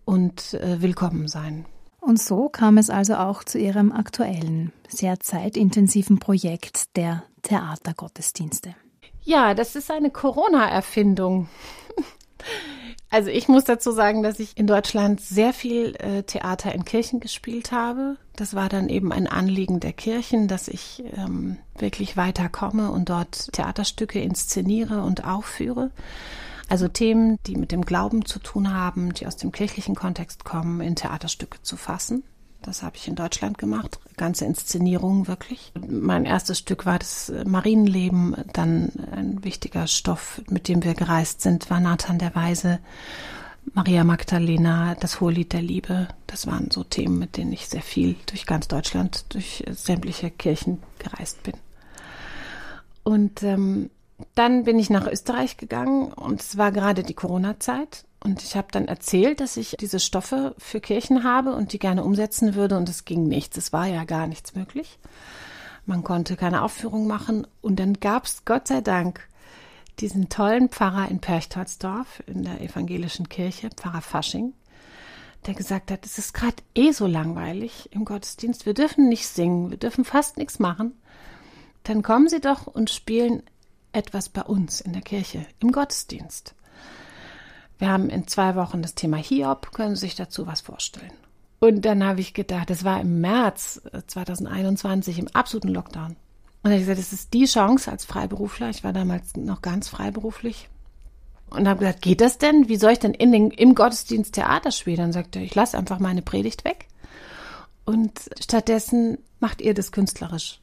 und 0.05 0.53
äh, 0.55 0.81
willkommen 0.81 1.27
sein. 1.27 1.65
Und 2.00 2.19
so 2.19 2.50
kam 2.50 2.77
es 2.77 2.89
also 2.89 3.15
auch 3.15 3.43
zu 3.43 3.60
Ihrem 3.60 3.91
aktuellen, 3.91 4.74
sehr 4.88 5.19
zeitintensiven 5.19 6.17
Projekt 6.17 6.98
der 6.98 7.24
Theatergottesdienste. 7.41 8.75
Ja, 9.24 9.53
das 9.53 9.75
ist 9.75 9.91
eine 9.91 10.10
Corona-Erfindung. 10.10 11.50
Also 13.13 13.29
ich 13.29 13.50
muss 13.50 13.65
dazu 13.65 13.91
sagen, 13.91 14.24
dass 14.24 14.39
ich 14.39 14.57
in 14.57 14.67
Deutschland 14.67 15.19
sehr 15.19 15.51
viel 15.51 15.95
äh, 15.98 16.24
Theater 16.24 16.74
in 16.74 16.86
Kirchen 16.86 17.19
gespielt 17.19 17.74
habe. 17.74 18.15
Das 18.38 18.55
war 18.55 18.69
dann 18.69 18.88
eben 18.88 19.12
ein 19.12 19.27
Anliegen 19.27 19.81
der 19.81 19.91
Kirchen, 19.91 20.48
dass 20.48 20.69
ich 20.69 21.03
ähm, 21.17 21.57
wirklich 21.77 22.15
weiterkomme 22.15 22.89
und 22.89 23.10
dort 23.10 23.51
Theaterstücke 23.51 24.21
inszeniere 24.21 25.01
und 25.03 25.25
aufführe. 25.25 25.91
Also 26.69 26.88
Themen, 26.88 27.38
die 27.48 27.57
mit 27.57 27.74
dem 27.74 27.81
Glauben 27.81 28.24
zu 28.24 28.39
tun 28.39 28.74
haben, 28.74 29.13
die 29.13 29.27
aus 29.27 29.36
dem 29.36 29.51
kirchlichen 29.51 29.93
Kontext 29.93 30.45
kommen, 30.45 30.79
in 30.79 30.95
Theaterstücke 30.95 31.62
zu 31.62 31.75
fassen. 31.75 32.24
Das 32.61 32.83
habe 32.83 32.95
ich 32.95 33.07
in 33.07 33.15
Deutschland 33.15 33.57
gemacht, 33.57 33.99
ganze 34.17 34.45
Inszenierung 34.45 35.27
wirklich. 35.27 35.71
Mein 35.87 36.25
erstes 36.25 36.59
Stück 36.59 36.85
war 36.85 36.99
das 36.99 37.31
Marienleben, 37.45 38.35
dann 38.53 38.91
ein 39.11 39.43
wichtiger 39.43 39.87
Stoff, 39.87 40.41
mit 40.49 40.67
dem 40.67 40.83
wir 40.83 40.93
gereist 40.93 41.41
sind, 41.41 41.69
war 41.71 41.79
Nathan 41.79 42.19
der 42.19 42.35
Weise, 42.35 42.79
Maria 43.73 44.03
Magdalena, 44.03 44.95
das 44.95 45.21
Hohelied 45.21 45.53
der 45.53 45.61
Liebe. 45.61 46.07
Das 46.27 46.45
waren 46.45 46.69
so 46.71 46.83
Themen, 46.83 47.17
mit 47.17 47.37
denen 47.37 47.51
ich 47.51 47.67
sehr 47.67 47.81
viel 47.81 48.15
durch 48.27 48.45
ganz 48.45 48.67
Deutschland, 48.67 49.33
durch 49.33 49.63
sämtliche 49.71 50.29
Kirchen 50.29 50.83
gereist 50.99 51.41
bin. 51.43 51.55
Und 53.03 53.41
ähm, 53.41 53.89
dann 54.35 54.65
bin 54.65 54.77
ich 54.77 54.91
nach 54.91 55.07
Österreich 55.07 55.57
gegangen 55.57 56.13
und 56.13 56.41
es 56.41 56.57
war 56.57 56.71
gerade 56.71 57.01
die 57.01 57.15
Corona-Zeit 57.15 58.05
und 58.23 58.43
ich 58.43 58.55
habe 58.55 58.67
dann 58.71 58.87
erzählt, 58.87 59.39
dass 59.39 59.57
ich 59.57 59.75
diese 59.79 59.99
Stoffe 59.99 60.53
für 60.59 60.79
Kirchen 60.79 61.23
habe 61.23 61.55
und 61.55 61.73
die 61.73 61.79
gerne 61.79 62.03
umsetzen 62.03 62.53
würde. 62.53 62.77
Und 62.77 62.87
es 62.87 63.03
ging 63.03 63.27
nichts. 63.27 63.57
Es 63.57 63.73
war 63.73 63.87
ja 63.87 64.03
gar 64.03 64.27
nichts 64.27 64.53
möglich. 64.53 64.99
Man 65.87 66.03
konnte 66.03 66.35
keine 66.35 66.61
Aufführung 66.61 67.07
machen. 67.07 67.47
Und 67.61 67.79
dann 67.79 67.95
gab 67.95 68.25
es 68.25 68.45
Gott 68.45 68.67
sei 68.67 68.81
Dank 68.81 69.27
diesen 69.99 70.29
tollen 70.29 70.69
Pfarrer 70.69 71.09
in 71.09 71.19
Perchtoldsdorf 71.19 72.23
in 72.27 72.43
der 72.43 72.61
evangelischen 72.61 73.27
Kirche, 73.27 73.69
Pfarrer 73.75 74.01
Fasching, 74.01 74.53
der 75.47 75.55
gesagt 75.55 75.91
hat, 75.91 76.05
es 76.05 76.17
ist 76.17 76.33
gerade 76.33 76.55
eh 76.75 76.91
so 76.91 77.07
langweilig 77.07 77.89
im 77.91 78.05
Gottesdienst. 78.05 78.67
Wir 78.67 78.73
dürfen 78.73 79.09
nicht 79.09 79.27
singen, 79.27 79.71
wir 79.71 79.77
dürfen 79.77 80.05
fast 80.05 80.37
nichts 80.37 80.59
machen. 80.59 80.93
Dann 81.83 82.03
kommen 82.03 82.29
Sie 82.29 82.39
doch 82.39 82.67
und 82.67 82.91
spielen 82.91 83.41
etwas 83.91 84.29
bei 84.29 84.43
uns 84.43 84.79
in 84.79 84.93
der 84.93 85.01
Kirche, 85.01 85.46
im 85.59 85.72
Gottesdienst. 85.72 86.55
Wir 87.81 87.89
haben 87.89 88.11
in 88.11 88.27
zwei 88.27 88.55
Wochen 88.55 88.83
das 88.83 88.94
Thema 88.94 89.17
Hiob. 89.17 89.72
Können 89.72 89.96
Sie 89.96 90.01
sich 90.01 90.15
dazu 90.15 90.46
was 90.46 90.61
vorstellen? 90.61 91.13
Und 91.59 91.83
dann 91.83 92.03
habe 92.03 92.22
ich 92.22 92.35
gedacht, 92.35 92.70
das 92.70 92.83
war 92.83 93.01
im 93.01 93.22
März 93.22 93.81
2021 94.05 95.17
im 95.17 95.27
absoluten 95.29 95.70
Lockdown. 95.70 96.11
Und 96.11 96.15
dann 96.61 96.74
habe 96.74 96.81
ich 96.81 96.87
gesagt, 96.87 97.00
das 97.00 97.11
ist 97.11 97.33
die 97.33 97.46
Chance 97.46 97.89
als 97.89 98.05
Freiberufler. 98.05 98.70
Ich 98.70 98.83
war 98.83 98.94
damals 98.94 99.35
noch 99.35 99.63
ganz 99.63 99.89
freiberuflich. 99.89 100.70
Und 101.50 101.67
habe 101.67 101.79
gesagt, 101.79 102.03
geht 102.03 102.22
das 102.22 102.37
denn? 102.37 102.70
Wie 102.70 102.75
soll 102.75 102.91
ich 102.91 103.00
denn 103.00 103.15
in 103.15 103.31
den, 103.31 103.50
im 103.50 103.74
Gottesdienst 103.74 104.35
Theater 104.35 104.70
spielen? 104.70 104.98
Dann 104.98 105.11
sagte 105.11 105.39
er, 105.39 105.46
ich 105.46 105.55
lasse 105.55 105.75
einfach 105.75 105.98
meine 105.98 106.22
Predigt 106.22 106.65
weg. 106.65 106.85
Und 107.83 108.11
stattdessen 108.39 109.17
macht 109.39 109.59
ihr 109.59 109.74
das 109.74 109.91
künstlerisch. 109.91 110.61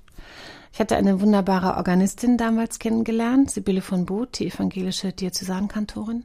Ich 0.73 0.79
hatte 0.79 0.95
eine 0.95 1.21
wunderbare 1.21 1.79
Organistin 1.79 2.37
damals 2.37 2.79
kennengelernt, 2.79 3.51
Sibylle 3.51 3.83
von 3.83 4.07
Boot, 4.07 4.39
die 4.39 4.47
evangelische 4.47 5.13
Diözesankantorin 5.13 6.23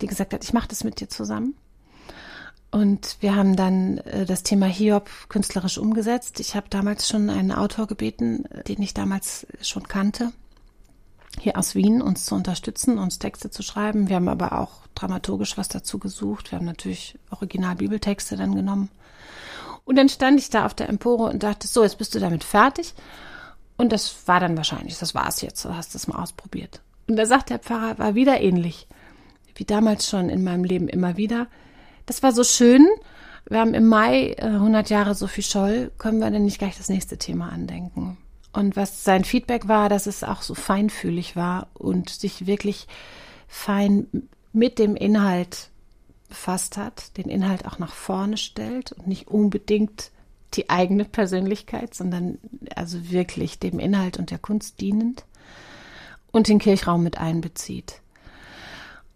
die 0.00 0.06
gesagt 0.06 0.32
hat, 0.32 0.44
ich 0.44 0.52
mache 0.52 0.68
das 0.68 0.84
mit 0.84 1.00
dir 1.00 1.08
zusammen. 1.08 1.54
Und 2.70 3.16
wir 3.20 3.34
haben 3.36 3.56
dann 3.56 3.98
äh, 3.98 4.26
das 4.26 4.42
Thema 4.42 4.66
Hiob 4.66 5.08
künstlerisch 5.28 5.78
umgesetzt. 5.78 6.40
Ich 6.40 6.54
habe 6.54 6.68
damals 6.68 7.08
schon 7.08 7.30
einen 7.30 7.52
Autor 7.52 7.86
gebeten, 7.86 8.44
den 8.68 8.82
ich 8.82 8.92
damals 8.92 9.46
schon 9.62 9.88
kannte, 9.88 10.32
hier 11.40 11.56
aus 11.56 11.74
Wien 11.74 12.02
uns 12.02 12.26
zu 12.26 12.34
unterstützen, 12.34 12.98
uns 12.98 13.18
Texte 13.18 13.50
zu 13.50 13.62
schreiben. 13.62 14.08
Wir 14.08 14.16
haben 14.16 14.28
aber 14.28 14.58
auch 14.58 14.86
dramaturgisch 14.94 15.56
was 15.56 15.68
dazu 15.68 15.98
gesucht. 15.98 16.50
Wir 16.50 16.58
haben 16.58 16.66
natürlich 16.66 17.18
Original-Bibeltexte 17.30 18.36
dann 18.36 18.54
genommen. 18.54 18.90
Und 19.84 19.96
dann 19.96 20.08
stand 20.08 20.40
ich 20.40 20.50
da 20.50 20.66
auf 20.66 20.74
der 20.74 20.88
Empore 20.88 21.30
und 21.30 21.42
dachte, 21.42 21.68
so, 21.68 21.82
jetzt 21.82 21.98
bist 21.98 22.14
du 22.14 22.18
damit 22.18 22.42
fertig. 22.42 22.94
Und 23.76 23.92
das 23.92 24.26
war 24.26 24.40
dann 24.40 24.56
wahrscheinlich, 24.56 24.98
das 24.98 25.14
war 25.14 25.28
es 25.28 25.40
jetzt, 25.42 25.64
du 25.64 25.74
hast 25.76 25.94
es 25.94 26.08
mal 26.08 26.20
ausprobiert. 26.20 26.80
Und 27.06 27.16
da 27.16 27.26
sagt 27.26 27.50
der 27.50 27.58
Pfarrer, 27.60 27.98
war 27.98 28.14
wieder 28.14 28.40
ähnlich 28.40 28.88
wie 29.56 29.64
damals 29.64 30.08
schon 30.08 30.28
in 30.28 30.44
meinem 30.44 30.64
Leben 30.64 30.88
immer 30.88 31.16
wieder. 31.16 31.48
Das 32.04 32.22
war 32.22 32.32
so 32.32 32.44
schön. 32.44 32.86
Wir 33.48 33.60
haben 33.60 33.74
im 33.74 33.86
Mai 33.86 34.32
äh, 34.38 34.42
100 34.42 34.90
Jahre 34.90 35.14
Sophie 35.14 35.42
Scholl. 35.42 35.92
Können 35.98 36.18
wir 36.18 36.30
denn 36.30 36.44
nicht 36.44 36.58
gleich 36.58 36.76
das 36.76 36.88
nächste 36.88 37.18
Thema 37.18 37.50
andenken? 37.50 38.18
Und 38.52 38.76
was 38.76 39.04
sein 39.04 39.24
Feedback 39.24 39.68
war, 39.68 39.88
dass 39.88 40.06
es 40.06 40.24
auch 40.24 40.42
so 40.42 40.54
feinfühlig 40.54 41.36
war 41.36 41.68
und 41.74 42.08
sich 42.10 42.46
wirklich 42.46 42.86
fein 43.48 44.06
mit 44.52 44.78
dem 44.78 44.96
Inhalt 44.96 45.70
befasst 46.28 46.76
hat, 46.76 47.16
den 47.18 47.28
Inhalt 47.28 47.66
auch 47.66 47.78
nach 47.78 47.92
vorne 47.92 48.36
stellt 48.36 48.92
und 48.92 49.06
nicht 49.06 49.28
unbedingt 49.28 50.10
die 50.54 50.70
eigene 50.70 51.04
Persönlichkeit, 51.04 51.94
sondern 51.94 52.38
also 52.74 53.10
wirklich 53.10 53.58
dem 53.58 53.78
Inhalt 53.78 54.18
und 54.18 54.30
der 54.30 54.38
Kunst 54.38 54.80
dienend 54.80 55.24
und 56.32 56.48
den 56.48 56.58
Kirchraum 56.58 57.02
mit 57.02 57.18
einbezieht 57.18 58.00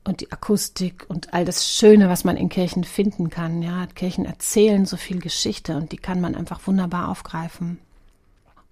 und 0.04 0.20
die 0.20 0.32
Akustik 0.32 1.04
und 1.08 1.32
all 1.34 1.44
das 1.44 1.68
Schöne, 1.68 2.08
was 2.08 2.24
man 2.24 2.36
in 2.36 2.48
Kirchen 2.48 2.84
finden 2.84 3.30
kann. 3.30 3.62
Ja, 3.62 3.86
Kirchen 3.86 4.24
erzählen 4.24 4.86
so 4.86 4.96
viel 4.96 5.20
Geschichte 5.20 5.76
und 5.76 5.92
die 5.92 5.98
kann 5.98 6.20
man 6.20 6.34
einfach 6.34 6.66
wunderbar 6.66 7.08
aufgreifen. 7.08 7.78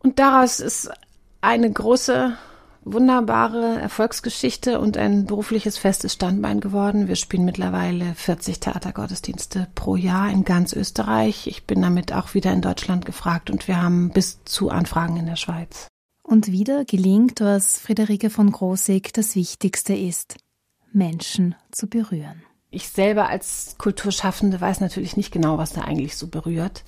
Und 0.01 0.19
daraus 0.19 0.61
ist 0.61 0.91
eine 1.41 1.71
große, 1.71 2.37
wunderbare 2.85 3.79
Erfolgsgeschichte 3.79 4.81
und 4.81 4.97
ein 4.97 5.27
berufliches 5.27 5.77
festes 5.77 6.14
Standbein 6.14 6.61
geworden. 6.61 7.09
Wir 7.09 7.17
spielen 7.17 7.45
mittlerweile 7.45 8.14
40 8.14 8.61
Theatergottesdienste 8.61 9.69
pro 9.75 9.97
Jahr 9.97 10.31
in 10.31 10.45
ganz 10.45 10.73
Österreich. 10.73 11.47
Ich 11.47 11.67
bin 11.67 11.83
damit 11.83 12.12
auch 12.12 12.35
wieder 12.35 12.53
in 12.53 12.62
Deutschland 12.62 13.05
gefragt 13.05 13.51
und 13.51 13.69
wir 13.69 13.83
haben 13.83 14.11
bis 14.11 14.43
zu 14.45 14.71
Anfragen 14.71 15.17
in 15.19 15.27
der 15.27 15.37
Schweiz. 15.37 15.88
Und 16.23 16.49
wieder 16.49 16.85
gelingt, 16.85 17.41
was 17.41 17.79
Friederike 17.79 18.31
von 18.31 18.51
Großig 18.51 19.12
das 19.12 19.35
Wichtigste 19.35 19.95
ist– 19.95 20.37
Menschen 20.92 21.55
zu 21.70 21.88
berühren. 21.88 22.42
Ich 22.70 22.88
selber 22.88 23.29
als 23.29 23.77
Kulturschaffende 23.79 24.61
weiß 24.61 24.81
natürlich 24.81 25.16
nicht 25.16 25.33
genau, 25.33 25.59
was 25.59 25.72
da 25.72 25.83
eigentlich 25.83 26.16
so 26.16 26.29
berührt. 26.29 26.85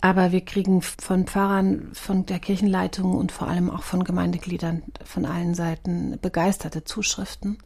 Aber 0.00 0.32
wir 0.32 0.40
kriegen 0.40 0.80
von 0.82 1.26
Pfarrern, 1.26 1.90
von 1.92 2.24
der 2.24 2.38
Kirchenleitung 2.38 3.14
und 3.14 3.32
vor 3.32 3.48
allem 3.48 3.70
auch 3.70 3.82
von 3.82 4.02
Gemeindegliedern 4.02 4.82
von 5.04 5.26
allen 5.26 5.54
Seiten 5.54 6.18
begeisterte 6.20 6.84
Zuschriften. 6.84 7.58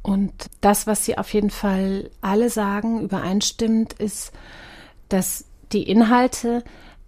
Und 0.00 0.50
das, 0.60 0.86
was 0.86 1.04
sie 1.04 1.18
auf 1.18 1.32
jeden 1.32 1.50
Fall 1.50 2.10
alle 2.20 2.50
sagen, 2.50 3.00
übereinstimmt, 3.00 3.94
ist, 3.94 4.32
dass 5.08 5.46
die 5.72 5.82
Inhalte 5.82 6.62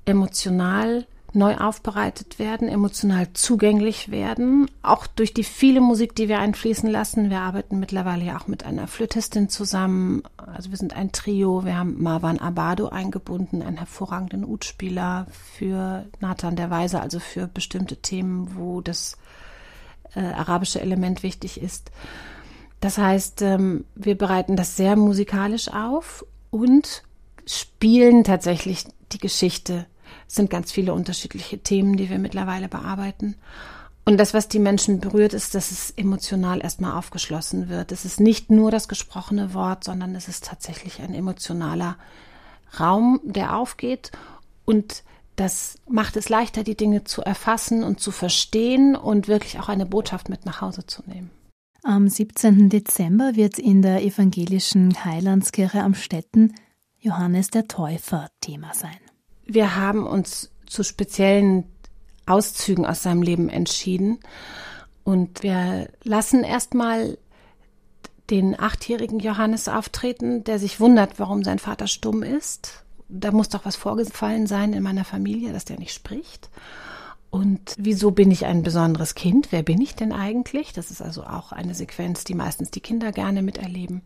emotional 0.07 1.07
neu 1.37 1.57
aufbereitet 1.57 2.38
werden, 2.38 2.68
emotional 2.68 3.29
zugänglich 3.35 4.11
werden, 4.11 4.70
auch 4.83 5.07
durch 5.07 5.35
die 5.35 5.44
viele 5.44 5.81
Musik, 5.81 6.16
die 6.16 6.29
wir 6.29 6.38
einfließen 6.38 6.90
lassen. 6.90 7.31
Wir 7.31 7.40
arbeiten 7.40 7.79
mittlerweile 7.79 8.25
ja 8.25 8.38
auch 8.38 8.49
mit 8.49 8.64
einer 8.64 8.88
Flötistin 8.88 9.49
zusammen. 9.49 10.22
Also 10.37 10.70
wir 10.70 10.79
sind 10.79 10.96
ein 10.96 11.12
Trio. 11.12 11.64
Wir 11.64 11.77
haben 11.77 12.03
Marwan 12.03 12.38
Abado 12.38 12.88
eingebunden, 12.88 13.62
einen 13.62 13.77
hervorragenden 13.77 14.44
Utspieler 14.44 15.27
für 15.57 16.07
Nathan 16.20 16.57
der 16.57 16.70
Weise, 16.70 17.01
also 17.01 17.20
für 17.20 17.46
bestimmte 17.46 17.96
Themen, 17.96 18.57
wo 18.57 18.81
das 18.81 19.16
äh, 20.14 20.20
arabische 20.20 20.81
Element 20.81 21.22
wichtig 21.22 21.61
ist. 21.61 21.90
Das 22.81 22.99
heißt, 22.99 23.42
ähm, 23.42 23.85
wir 23.94 24.16
bereiten 24.16 24.57
das 24.57 24.77
sehr 24.77 24.96
musikalisch 24.96 25.68
auf 25.68 26.25
und 26.51 27.03
spielen 27.46 28.25
tatsächlich 28.25 28.87
die 29.12 29.18
Geschichte. 29.18 29.87
Sind 30.27 30.51
ganz 30.51 30.73
viele 30.73 30.93
unterschiedliche 30.93 31.59
Themen, 31.59 31.97
die 31.97 32.11
wir 32.11 32.19
mittlerweile 32.19 32.69
bearbeiten. 32.69 33.37
Und 34.05 34.19
das, 34.19 34.35
was 34.35 34.49
die 34.49 34.61
Menschen 34.61 35.01
berührt, 35.01 35.35
ist, 35.35 35.55
dass 35.57 35.73
es 35.73 35.91
emotional 35.91 36.62
erstmal 36.62 36.97
aufgeschlossen 36.97 37.69
wird. 37.69 37.91
Es 37.91 38.05
ist 38.05 38.21
nicht 38.21 38.51
nur 38.51 38.71
das 38.71 38.87
gesprochene 38.87 39.53
Wort, 39.53 39.83
sondern 39.83 40.15
es 40.15 40.29
ist 40.29 40.45
tatsächlich 40.45 41.01
ein 41.03 41.12
emotionaler 41.12 41.97
Raum, 42.79 43.21
der 43.25 43.57
aufgeht. 43.57 44.12
Und 44.65 45.03
das 45.35 45.79
macht 45.89 46.17
es 46.17 46.29
leichter, 46.29 46.62
die 46.62 46.77
Dinge 46.77 47.05
zu 47.05 47.23
erfassen 47.23 47.83
und 47.83 48.01
zu 48.01 48.12
verstehen 48.12 48.95
und 48.97 49.29
wirklich 49.29 49.59
auch 49.59 49.69
eine 49.69 49.87
Botschaft 49.87 50.29
mit 50.29 50.47
nach 50.47 50.61
Hause 50.61 50.87
zu 50.87 51.03
nehmen. 51.07 51.31
Am 51.83 52.09
17. 52.09 52.69
Dezember 52.69 53.37
wird 53.37 53.59
in 53.59 53.83
der 53.83 54.03
evangelischen 54.03 55.05
Heilandskirche 55.05 55.83
am 55.83 55.95
Stetten 55.95 56.55
Johannes 56.99 57.51
der 57.51 57.69
Täufer 57.69 58.29
Thema 58.41 58.73
sein. 58.75 59.06
Wir 59.47 59.77
haben 59.77 60.07
uns 60.07 60.51
zu 60.67 60.83
speziellen 60.83 61.65
Auszügen 62.27 62.85
aus 62.85 63.03
seinem 63.03 63.23
Leben 63.23 63.49
entschieden. 63.49 64.19
Und 65.05 65.43
wir 65.43 65.89
lassen 66.03 66.43
erstmal 66.43 67.17
den 68.29 68.59
achtjährigen 68.59 69.21
Johannes 69.21 69.69
auftreten, 69.69 70.43
der 70.43 70.59
sich 70.59 70.81
wundert, 70.81 71.19
warum 71.19 71.45
sein 71.45 71.61
Vater 71.61 71.87
stumm 71.87 72.25
ist. 72.25 72.85
Da 73.09 73.31
muss 73.31 73.49
doch 73.49 73.65
was 73.65 73.77
vorgefallen 73.77 74.49
sein 74.49 74.73
in 74.73 74.83
meiner 74.83 75.05
Familie, 75.05 75.53
dass 75.53 75.65
der 75.65 75.79
nicht 75.79 75.95
spricht. 75.95 76.51
Und 77.31 77.75
wieso 77.79 78.11
bin 78.11 78.31
ich 78.31 78.47
ein 78.47 78.63
besonderes 78.63 79.15
Kind? 79.15 79.49
Wer 79.53 79.63
bin 79.63 79.81
ich 79.81 79.95
denn 79.95 80.13
eigentlich? 80.13 80.73
Das 80.73 80.91
ist 80.91 81.03
also 81.03 81.23
auch 81.25 81.53
eine 81.53 81.75
Sequenz, 81.75 82.25
die 82.25 82.35
meistens 82.35 82.71
die 82.71 82.81
Kinder 82.81 83.13
gerne 83.13 83.43
miterleben. 83.43 84.03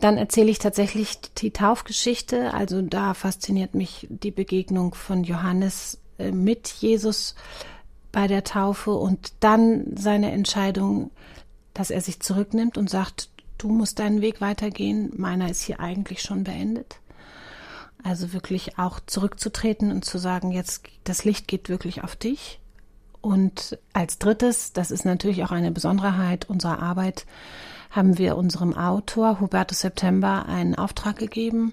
Dann 0.00 0.18
erzähle 0.18 0.50
ich 0.50 0.58
tatsächlich 0.58 1.18
die 1.38 1.52
Taufgeschichte. 1.52 2.52
Also 2.52 2.82
da 2.82 3.14
fasziniert 3.14 3.74
mich 3.74 4.06
die 4.10 4.30
Begegnung 4.30 4.94
von 4.94 5.24
Johannes 5.24 5.98
äh, 6.18 6.32
mit 6.32 6.68
Jesus 6.68 7.34
bei 8.12 8.26
der 8.26 8.44
Taufe 8.44 8.92
und 8.92 9.32
dann 9.40 9.96
seine 9.96 10.32
Entscheidung, 10.32 11.10
dass 11.74 11.90
er 11.90 12.00
sich 12.00 12.20
zurücknimmt 12.20 12.78
und 12.78 12.88
sagt, 12.88 13.30
du 13.58 13.68
musst 13.68 13.98
deinen 13.98 14.20
Weg 14.20 14.40
weitergehen, 14.40 15.12
meiner 15.16 15.50
ist 15.50 15.62
hier 15.62 15.80
eigentlich 15.80 16.22
schon 16.22 16.44
beendet. 16.44 16.98
Also 18.02 18.32
wirklich 18.32 18.78
auch 18.78 19.00
zurückzutreten 19.04 19.90
und 19.90 20.04
zu 20.04 20.18
sagen, 20.18 20.52
jetzt 20.52 20.84
das 21.04 21.24
Licht 21.24 21.48
geht 21.48 21.68
wirklich 21.68 22.04
auf 22.04 22.16
dich. 22.16 22.60
Und 23.20 23.78
als 23.92 24.18
drittes, 24.18 24.72
das 24.72 24.90
ist 24.90 25.04
natürlich 25.04 25.42
auch 25.42 25.50
eine 25.50 25.72
Besonderheit 25.72 26.48
unserer 26.48 26.80
Arbeit, 26.80 27.26
haben 27.96 28.18
wir 28.18 28.36
unserem 28.36 28.76
Autor 28.76 29.40
Hubertus 29.40 29.80
September 29.80 30.46
einen 30.46 30.74
Auftrag 30.74 31.16
gegeben 31.16 31.72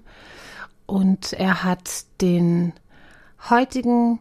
und 0.86 1.34
er 1.34 1.62
hat 1.62 2.04
den 2.20 2.72
heutigen 3.50 4.18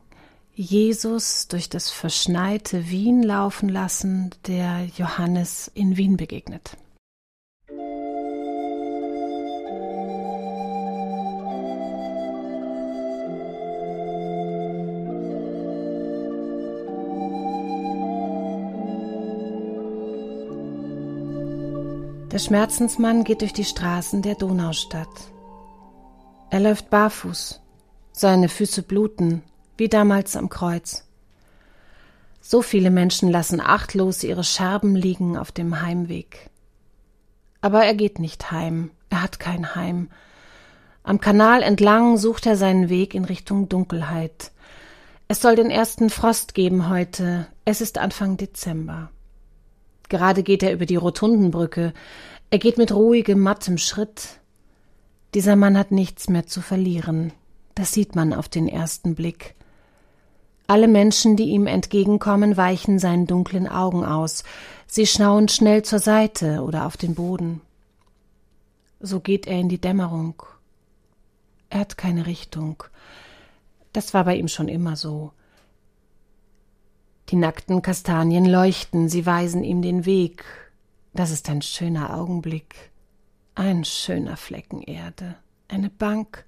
Jesus 0.53 1.47
durch 1.47 1.69
das 1.69 1.89
verschneite 1.89 2.89
Wien 2.89 3.23
laufen 3.23 3.69
lassen, 3.69 4.31
der 4.45 4.85
Johannes 4.97 5.71
in 5.73 5.97
Wien 5.97 6.17
begegnet. 6.17 6.77
Der 22.33 22.39
Schmerzensmann 22.39 23.23
geht 23.23 23.41
durch 23.41 23.53
die 23.53 23.63
Straßen 23.63 24.23
der 24.23 24.33
Donaustadt. 24.33 25.07
Er 26.49 26.61
läuft 26.61 26.89
barfuß, 26.89 27.61
seine 28.11 28.49
Füße 28.49 28.81
bluten, 28.81 29.43
wie 29.77 29.87
damals 29.87 30.35
am 30.35 30.49
Kreuz. 30.49 31.07
So 32.41 32.63
viele 32.63 32.89
Menschen 32.89 33.29
lassen 33.29 33.61
achtlos 33.61 34.23
ihre 34.23 34.43
Scherben 34.43 34.95
liegen 34.95 35.37
auf 35.37 35.51
dem 35.51 35.83
Heimweg. 35.83 36.49
Aber 37.61 37.85
er 37.85 37.93
geht 37.93 38.17
nicht 38.17 38.49
heim, 38.49 38.89
er 39.11 39.21
hat 39.21 39.39
kein 39.39 39.75
Heim. 39.75 40.09
Am 41.03 41.21
Kanal 41.21 41.61
entlang 41.61 42.17
sucht 42.17 42.47
er 42.47 42.57
seinen 42.57 42.89
Weg 42.89 43.13
in 43.13 43.25
Richtung 43.25 43.69
Dunkelheit. 43.69 44.51
Es 45.27 45.39
soll 45.39 45.55
den 45.55 45.69
ersten 45.69 46.09
Frost 46.09 46.55
geben 46.55 46.89
heute, 46.89 47.45
es 47.63 47.79
ist 47.79 47.99
Anfang 47.99 48.37
Dezember. 48.37 49.11
Gerade 50.09 50.43
geht 50.43 50.63
er 50.63 50.73
über 50.73 50.85
die 50.85 50.95
Rotundenbrücke, 50.95 51.93
er 52.49 52.59
geht 52.59 52.77
mit 52.77 52.93
ruhigem, 52.93 53.39
mattem 53.39 53.77
Schritt. 53.77 54.39
Dieser 55.33 55.55
Mann 55.55 55.77
hat 55.77 55.91
nichts 55.91 56.29
mehr 56.29 56.45
zu 56.45 56.61
verlieren, 56.61 57.33
das 57.73 57.93
sieht 57.93 58.15
man 58.15 58.33
auf 58.33 58.47
den 58.47 58.67
ersten 58.67 59.15
Blick. 59.15 59.55
Alle 60.67 60.87
Menschen, 60.87 61.35
die 61.35 61.45
ihm 61.45 61.67
entgegenkommen, 61.67 62.55
weichen 62.55 62.99
seinen 62.99 63.27
dunklen 63.27 63.67
Augen 63.67 64.05
aus. 64.05 64.43
Sie 64.87 65.05
schauen 65.05 65.49
schnell 65.49 65.83
zur 65.83 65.99
Seite 65.99 66.61
oder 66.61 66.85
auf 66.85 66.95
den 66.95 67.15
Boden. 67.15 67.61
So 68.99 69.19
geht 69.19 69.47
er 69.47 69.59
in 69.59 69.67
die 69.67 69.81
Dämmerung. 69.81 70.41
Er 71.69 71.79
hat 71.79 71.97
keine 71.97 72.27
Richtung. 72.27 72.83
Das 73.91 74.13
war 74.13 74.23
bei 74.23 74.35
ihm 74.35 74.47
schon 74.47 74.67
immer 74.67 74.95
so. 74.95 75.31
Die 77.29 77.35
nackten 77.35 77.81
Kastanien 77.81 78.45
leuchten, 78.45 79.09
sie 79.09 79.25
weisen 79.25 79.63
ihm 79.63 79.81
den 79.81 80.05
Weg. 80.05 80.43
Das 81.13 81.31
ist 81.31 81.49
ein 81.49 81.61
schöner 81.61 82.15
Augenblick, 82.17 82.91
ein 83.55 83.85
schöner 83.85 84.37
Flecken 84.37 84.81
Erde, 84.81 85.35
eine 85.67 85.89
Bank, 85.89 86.45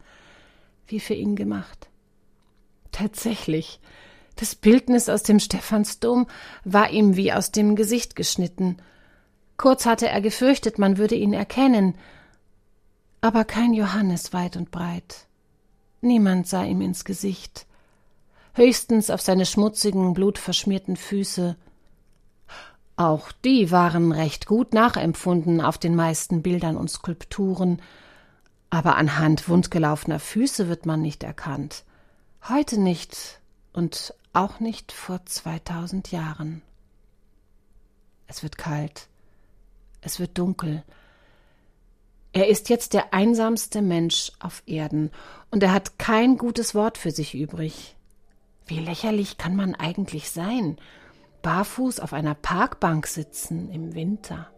wie 0.87 0.99
für 0.99 1.13
ihn 1.13 1.35
gemacht. 1.35 1.89
Tatsächlich, 2.91 3.79
das 4.35 4.55
Bildnis 4.55 5.09
aus 5.09 5.23
dem 5.23 5.39
Stephansdom 5.39 6.27
war 6.63 6.89
ihm 6.89 7.15
wie 7.15 7.31
aus 7.31 7.51
dem 7.51 7.75
Gesicht 7.75 8.15
geschnitten. 8.15 8.77
Kurz 9.57 9.85
hatte 9.85 10.09
er 10.09 10.21
gefürchtet, 10.21 10.77
man 10.77 10.97
würde 10.97 11.15
ihn 11.15 11.33
erkennen, 11.33 11.95
aber 13.21 13.45
kein 13.45 13.73
Johannes 13.73 14.33
weit 14.33 14.57
und 14.57 14.71
breit. 14.71 15.25
Niemand 16.01 16.47
sah 16.47 16.63
ihm 16.63 16.81
ins 16.81 17.05
Gesicht, 17.05 17.65
höchstens 18.55 19.09
auf 19.09 19.21
seine 19.21 19.45
schmutzigen, 19.45 20.13
blutverschmierten 20.13 20.95
Füße. 20.95 21.55
Auch 22.95 23.31
die 23.43 23.71
waren 23.71 24.11
recht 24.13 24.45
gut 24.45 24.73
nachempfunden 24.73 25.59
auf 25.61 25.77
den 25.77 25.95
meisten 25.95 26.41
Bildern 26.41 26.77
und 26.77 26.89
Skulpturen, 26.89 27.81
aber 28.69 28.95
anhand 28.95 29.49
wundgelaufener 29.49 30.19
Füße 30.19 30.69
wird 30.69 30.85
man 30.85 31.01
nicht 31.01 31.23
erkannt. 31.23 31.83
Heute 32.47 32.79
nicht 32.79 33.41
und 33.73 34.13
auch 34.31 34.59
nicht 34.59 34.93
vor 34.93 35.25
2000 35.25 36.11
Jahren. 36.11 36.61
Es 38.27 38.41
wird 38.41 38.57
kalt, 38.57 39.07
es 40.01 40.19
wird 40.19 40.37
dunkel. 40.37 40.83
Er 42.31 42.47
ist 42.47 42.69
jetzt 42.69 42.93
der 42.93 43.13
einsamste 43.13 43.81
Mensch 43.81 44.31
auf 44.39 44.63
Erden 44.65 45.11
und 45.51 45.63
er 45.63 45.73
hat 45.73 45.99
kein 45.99 46.37
gutes 46.37 46.75
Wort 46.75 46.97
für 46.97 47.11
sich 47.11 47.33
übrig. 47.35 47.94
Wie 48.67 48.79
lächerlich 48.79 49.37
kann 49.37 49.55
man 49.55 49.75
eigentlich 49.75 50.29
sein? 50.31 50.77
Barfuß 51.41 51.99
auf 51.99 52.13
einer 52.13 52.33
Parkbank 52.33 53.05
sitzen 53.05 53.69
im 53.69 53.93
Winter. 53.93 54.49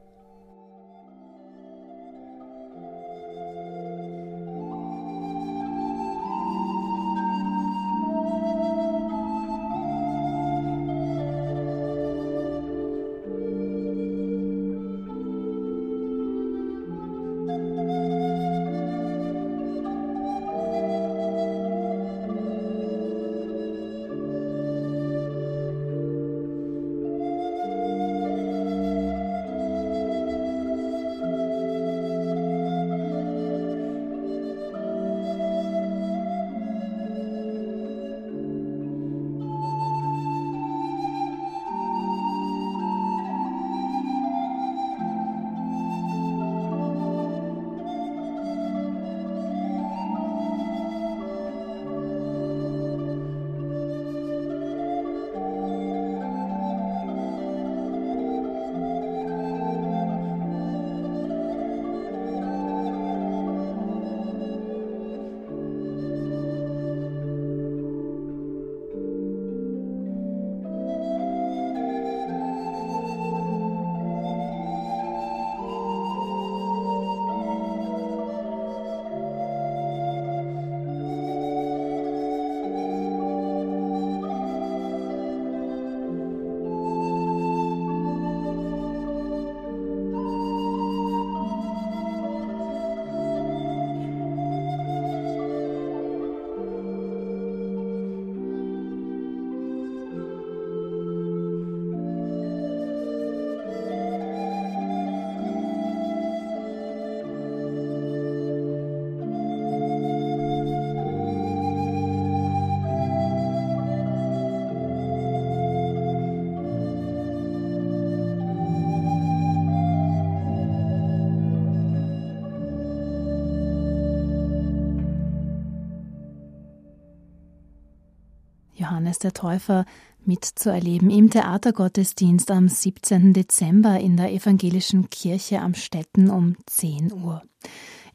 Johannes 129.08 129.20
der 129.20 129.34
Täufer 129.34 129.86
mitzuerleben 130.26 131.10
im 131.10 131.30
Theatergottesdienst 131.30 132.52
am 132.52 132.68
17. 132.68 133.32
Dezember 133.32 134.02
in 134.02 134.18
der 134.18 134.34
Evangelischen 134.34 135.10
Kirche 135.10 135.62
am 135.62 135.76
Stetten 135.76 136.30
um 136.30 136.58
10 136.66 137.14
Uhr. 137.14 137.42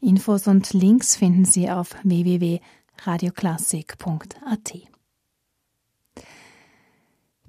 Infos 0.01 0.45
und 0.45 0.71
Links 0.73 1.15
finden 1.15 1.45
Sie 1.45 1.71
auf 1.71 1.95
www.radioklassik.at. 2.03 4.73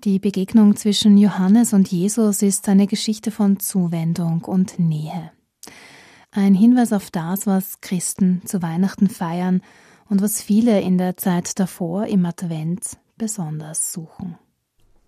Die 0.05 0.19
Begegnung 0.19 0.77
zwischen 0.77 1.19
Johannes 1.19 1.75
und 1.75 1.89
Jesus 1.89 2.41
ist 2.41 2.67
eine 2.71 2.87
Geschichte 2.87 3.31
von 3.31 3.61
Zuwendung 3.61 4.43
und 4.45 4.79
Nähe. 4.79 5.33
Ein 6.31 6.55
Hinweis 6.55 6.95
auf 6.95 7.11
das, 7.11 7.47
was 7.47 7.83
Christen 7.83 8.41
zu 8.47 8.63
Weihnachten 8.63 9.11
feiern 9.11 9.61
und 10.09 10.23
was 10.23 10.41
viele 10.41 10.81
in 10.81 10.97
der 10.97 11.19
Zeit 11.19 11.59
davor 11.59 12.07
im 12.07 12.25
Advent 12.25 12.97
besonders 13.17 13.93
suchen. 13.93 14.39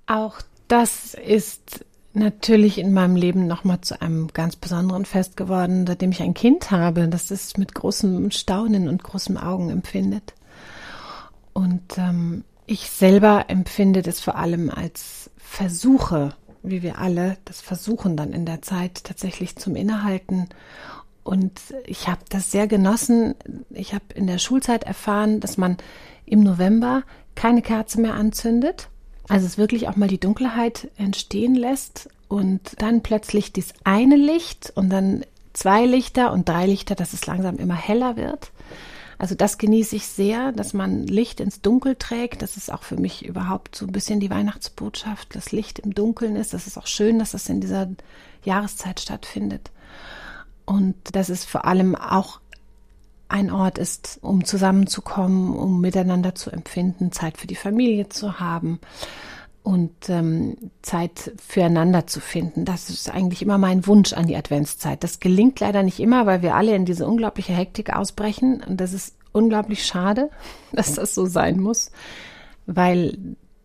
Auch 0.06 0.40
das 0.68 1.14
ist 1.14 1.84
natürlich 2.12 2.78
in 2.78 2.92
meinem 2.92 3.14
Leben 3.14 3.46
nochmal 3.46 3.80
zu 3.82 4.00
einem 4.00 4.28
ganz 4.28 4.56
besonderen 4.56 5.04
Fest 5.04 5.36
geworden, 5.36 5.86
seitdem 5.86 6.12
ich 6.12 6.22
ein 6.22 6.34
Kind 6.34 6.70
habe, 6.70 7.08
das 7.08 7.30
es 7.30 7.56
mit 7.56 7.74
großem 7.74 8.30
Staunen 8.30 8.88
und 8.88 9.02
großem 9.02 9.36
Augen 9.36 9.70
empfindet. 9.70 10.34
Und 11.52 11.98
ähm, 11.98 12.44
ich 12.66 12.90
selber 12.90 13.44
empfinde 13.48 14.02
das 14.02 14.20
vor 14.20 14.36
allem 14.36 14.70
als 14.70 15.30
Versuche, 15.36 16.34
wie 16.62 16.82
wir 16.82 16.98
alle 16.98 17.38
das 17.44 17.60
versuchen 17.60 18.16
dann 18.16 18.32
in 18.32 18.44
der 18.44 18.62
Zeit 18.62 19.04
tatsächlich 19.04 19.56
zum 19.56 19.76
Innehalten. 19.76 20.48
Und 21.26 21.60
ich 21.86 22.06
habe 22.06 22.20
das 22.28 22.52
sehr 22.52 22.68
genossen. 22.68 23.34
Ich 23.70 23.94
habe 23.94 24.04
in 24.14 24.28
der 24.28 24.38
Schulzeit 24.38 24.84
erfahren, 24.84 25.40
dass 25.40 25.56
man 25.56 25.76
im 26.24 26.40
November 26.40 27.02
keine 27.34 27.62
Kerze 27.62 28.00
mehr 28.00 28.14
anzündet. 28.14 28.88
Also 29.28 29.44
es 29.44 29.58
wirklich 29.58 29.88
auch 29.88 29.96
mal 29.96 30.06
die 30.06 30.20
Dunkelheit 30.20 30.88
entstehen 30.96 31.56
lässt 31.56 32.08
und 32.28 32.80
dann 32.80 33.02
plötzlich 33.02 33.52
das 33.52 33.74
eine 33.82 34.14
Licht 34.14 34.72
und 34.76 34.88
dann 34.88 35.24
zwei 35.52 35.84
Lichter 35.84 36.32
und 36.32 36.48
drei 36.48 36.66
Lichter, 36.66 36.94
dass 36.94 37.12
es 37.12 37.26
langsam 37.26 37.56
immer 37.56 37.74
heller 37.74 38.16
wird. 38.16 38.52
Also 39.18 39.34
das 39.34 39.58
genieße 39.58 39.96
ich 39.96 40.06
sehr, 40.06 40.52
dass 40.52 40.74
man 40.74 41.08
Licht 41.08 41.40
ins 41.40 41.60
Dunkel 41.60 41.96
trägt. 41.96 42.40
Das 42.40 42.56
ist 42.56 42.72
auch 42.72 42.84
für 42.84 42.98
mich 42.98 43.24
überhaupt 43.24 43.74
so 43.74 43.86
ein 43.86 43.92
bisschen 43.92 44.20
die 44.20 44.30
Weihnachtsbotschaft, 44.30 45.34
dass 45.34 45.50
Licht 45.50 45.80
im 45.80 45.92
Dunkeln 45.92 46.36
ist. 46.36 46.54
Das 46.54 46.68
ist 46.68 46.78
auch 46.78 46.86
schön, 46.86 47.18
dass 47.18 47.32
das 47.32 47.48
in 47.48 47.60
dieser 47.60 47.88
Jahreszeit 48.44 49.00
stattfindet. 49.00 49.72
Und 50.66 50.94
dass 51.12 51.28
es 51.28 51.44
vor 51.44 51.64
allem 51.64 51.94
auch 51.94 52.40
ein 53.28 53.50
Ort 53.50 53.78
ist, 53.78 54.18
um 54.22 54.44
zusammenzukommen, 54.44 55.54
um 55.54 55.80
miteinander 55.80 56.34
zu 56.34 56.50
empfinden, 56.50 57.12
Zeit 57.12 57.38
für 57.38 57.46
die 57.46 57.56
Familie 57.56 58.08
zu 58.08 58.38
haben 58.38 58.80
und 59.62 60.08
ähm, 60.08 60.56
Zeit 60.82 61.32
füreinander 61.44 62.06
zu 62.06 62.20
finden. 62.20 62.64
Das 62.64 62.88
ist 62.88 63.10
eigentlich 63.10 63.42
immer 63.42 63.58
mein 63.58 63.86
Wunsch 63.86 64.12
an 64.12 64.28
die 64.28 64.36
Adventszeit. 64.36 65.02
Das 65.02 65.18
gelingt 65.18 65.58
leider 65.58 65.82
nicht 65.82 65.98
immer, 65.98 66.24
weil 66.24 66.42
wir 66.42 66.54
alle 66.54 66.76
in 66.76 66.84
diese 66.84 67.06
unglaubliche 67.06 67.52
Hektik 67.52 67.92
ausbrechen. 67.92 68.62
Und 68.62 68.80
das 68.80 68.92
ist 68.92 69.16
unglaublich 69.32 69.84
schade, 69.84 70.30
dass 70.72 70.94
das 70.94 71.14
so 71.14 71.26
sein 71.26 71.58
muss, 71.58 71.90
weil 72.66 73.18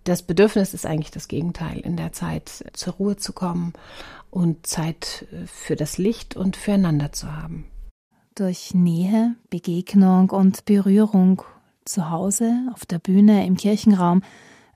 das 0.04 0.24
Bedürfnis 0.24 0.74
ist 0.74 0.86
eigentlich 0.86 1.12
das 1.12 1.28
Gegenteil, 1.28 1.80
in 1.80 1.98
der 1.98 2.12
Zeit 2.12 2.66
zur 2.74 2.94
Ruhe 2.94 3.18
zu 3.18 3.34
kommen 3.34 3.74
und 4.30 4.66
Zeit 4.66 5.28
für 5.46 5.76
das 5.76 5.98
Licht 5.98 6.36
und 6.36 6.56
füreinander 6.56 7.12
zu 7.12 7.36
haben. 7.36 7.66
Durch 8.36 8.74
Nähe, 8.74 9.36
Begegnung 9.50 10.30
und 10.30 10.66
Berührung 10.66 11.44
zu 11.86 12.10
Hause, 12.10 12.70
auf 12.74 12.86
der 12.86 13.00
Bühne, 13.00 13.46
im 13.46 13.58
Kirchenraum 13.58 14.24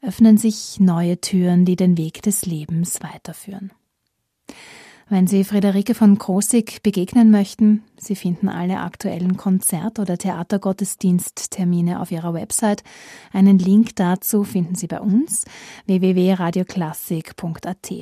öffnen 0.01 0.38
sich 0.38 0.79
neue 0.79 1.19
Türen, 1.21 1.65
die 1.65 1.75
den 1.75 1.97
Weg 1.97 2.21
des 2.21 2.45
Lebens 2.45 3.01
weiterführen. 3.01 3.71
Wenn 5.08 5.28
Sie 5.28 5.44
Friederike 5.44 5.94
von 5.94 6.18
Krosigk 6.18 6.82
begegnen 6.82 7.30
möchten, 7.30 7.84
Sie 7.96 8.15
finden 8.15 8.50
alle 8.50 8.80
aktuellen 8.80 9.38
Konzert- 9.38 10.00
oder 10.00 10.18
Theatergottesdiensttermine 10.18 12.02
auf 12.02 12.10
ihrer 12.10 12.34
Website. 12.34 12.84
Einen 13.32 13.60
Link 13.60 13.96
dazu 13.98 14.44
finden 14.44 14.74
Sie 14.74 14.88
bei 14.88 15.00
uns 15.00 15.46
www.radioklassik.at. 15.86 17.94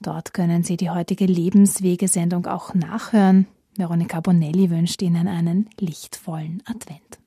Dort 0.00 0.34
können 0.34 0.64
Sie 0.64 0.76
die 0.76 0.90
heutige 0.90 1.26
Lebenswegesendung 1.26 2.46
auch 2.46 2.74
nachhören. 2.74 3.46
Veronika 3.76 4.20
Bonelli 4.20 4.68
wünscht 4.68 5.00
Ihnen 5.00 5.28
einen 5.28 5.70
lichtvollen 5.78 6.60
Advent. 6.66 7.21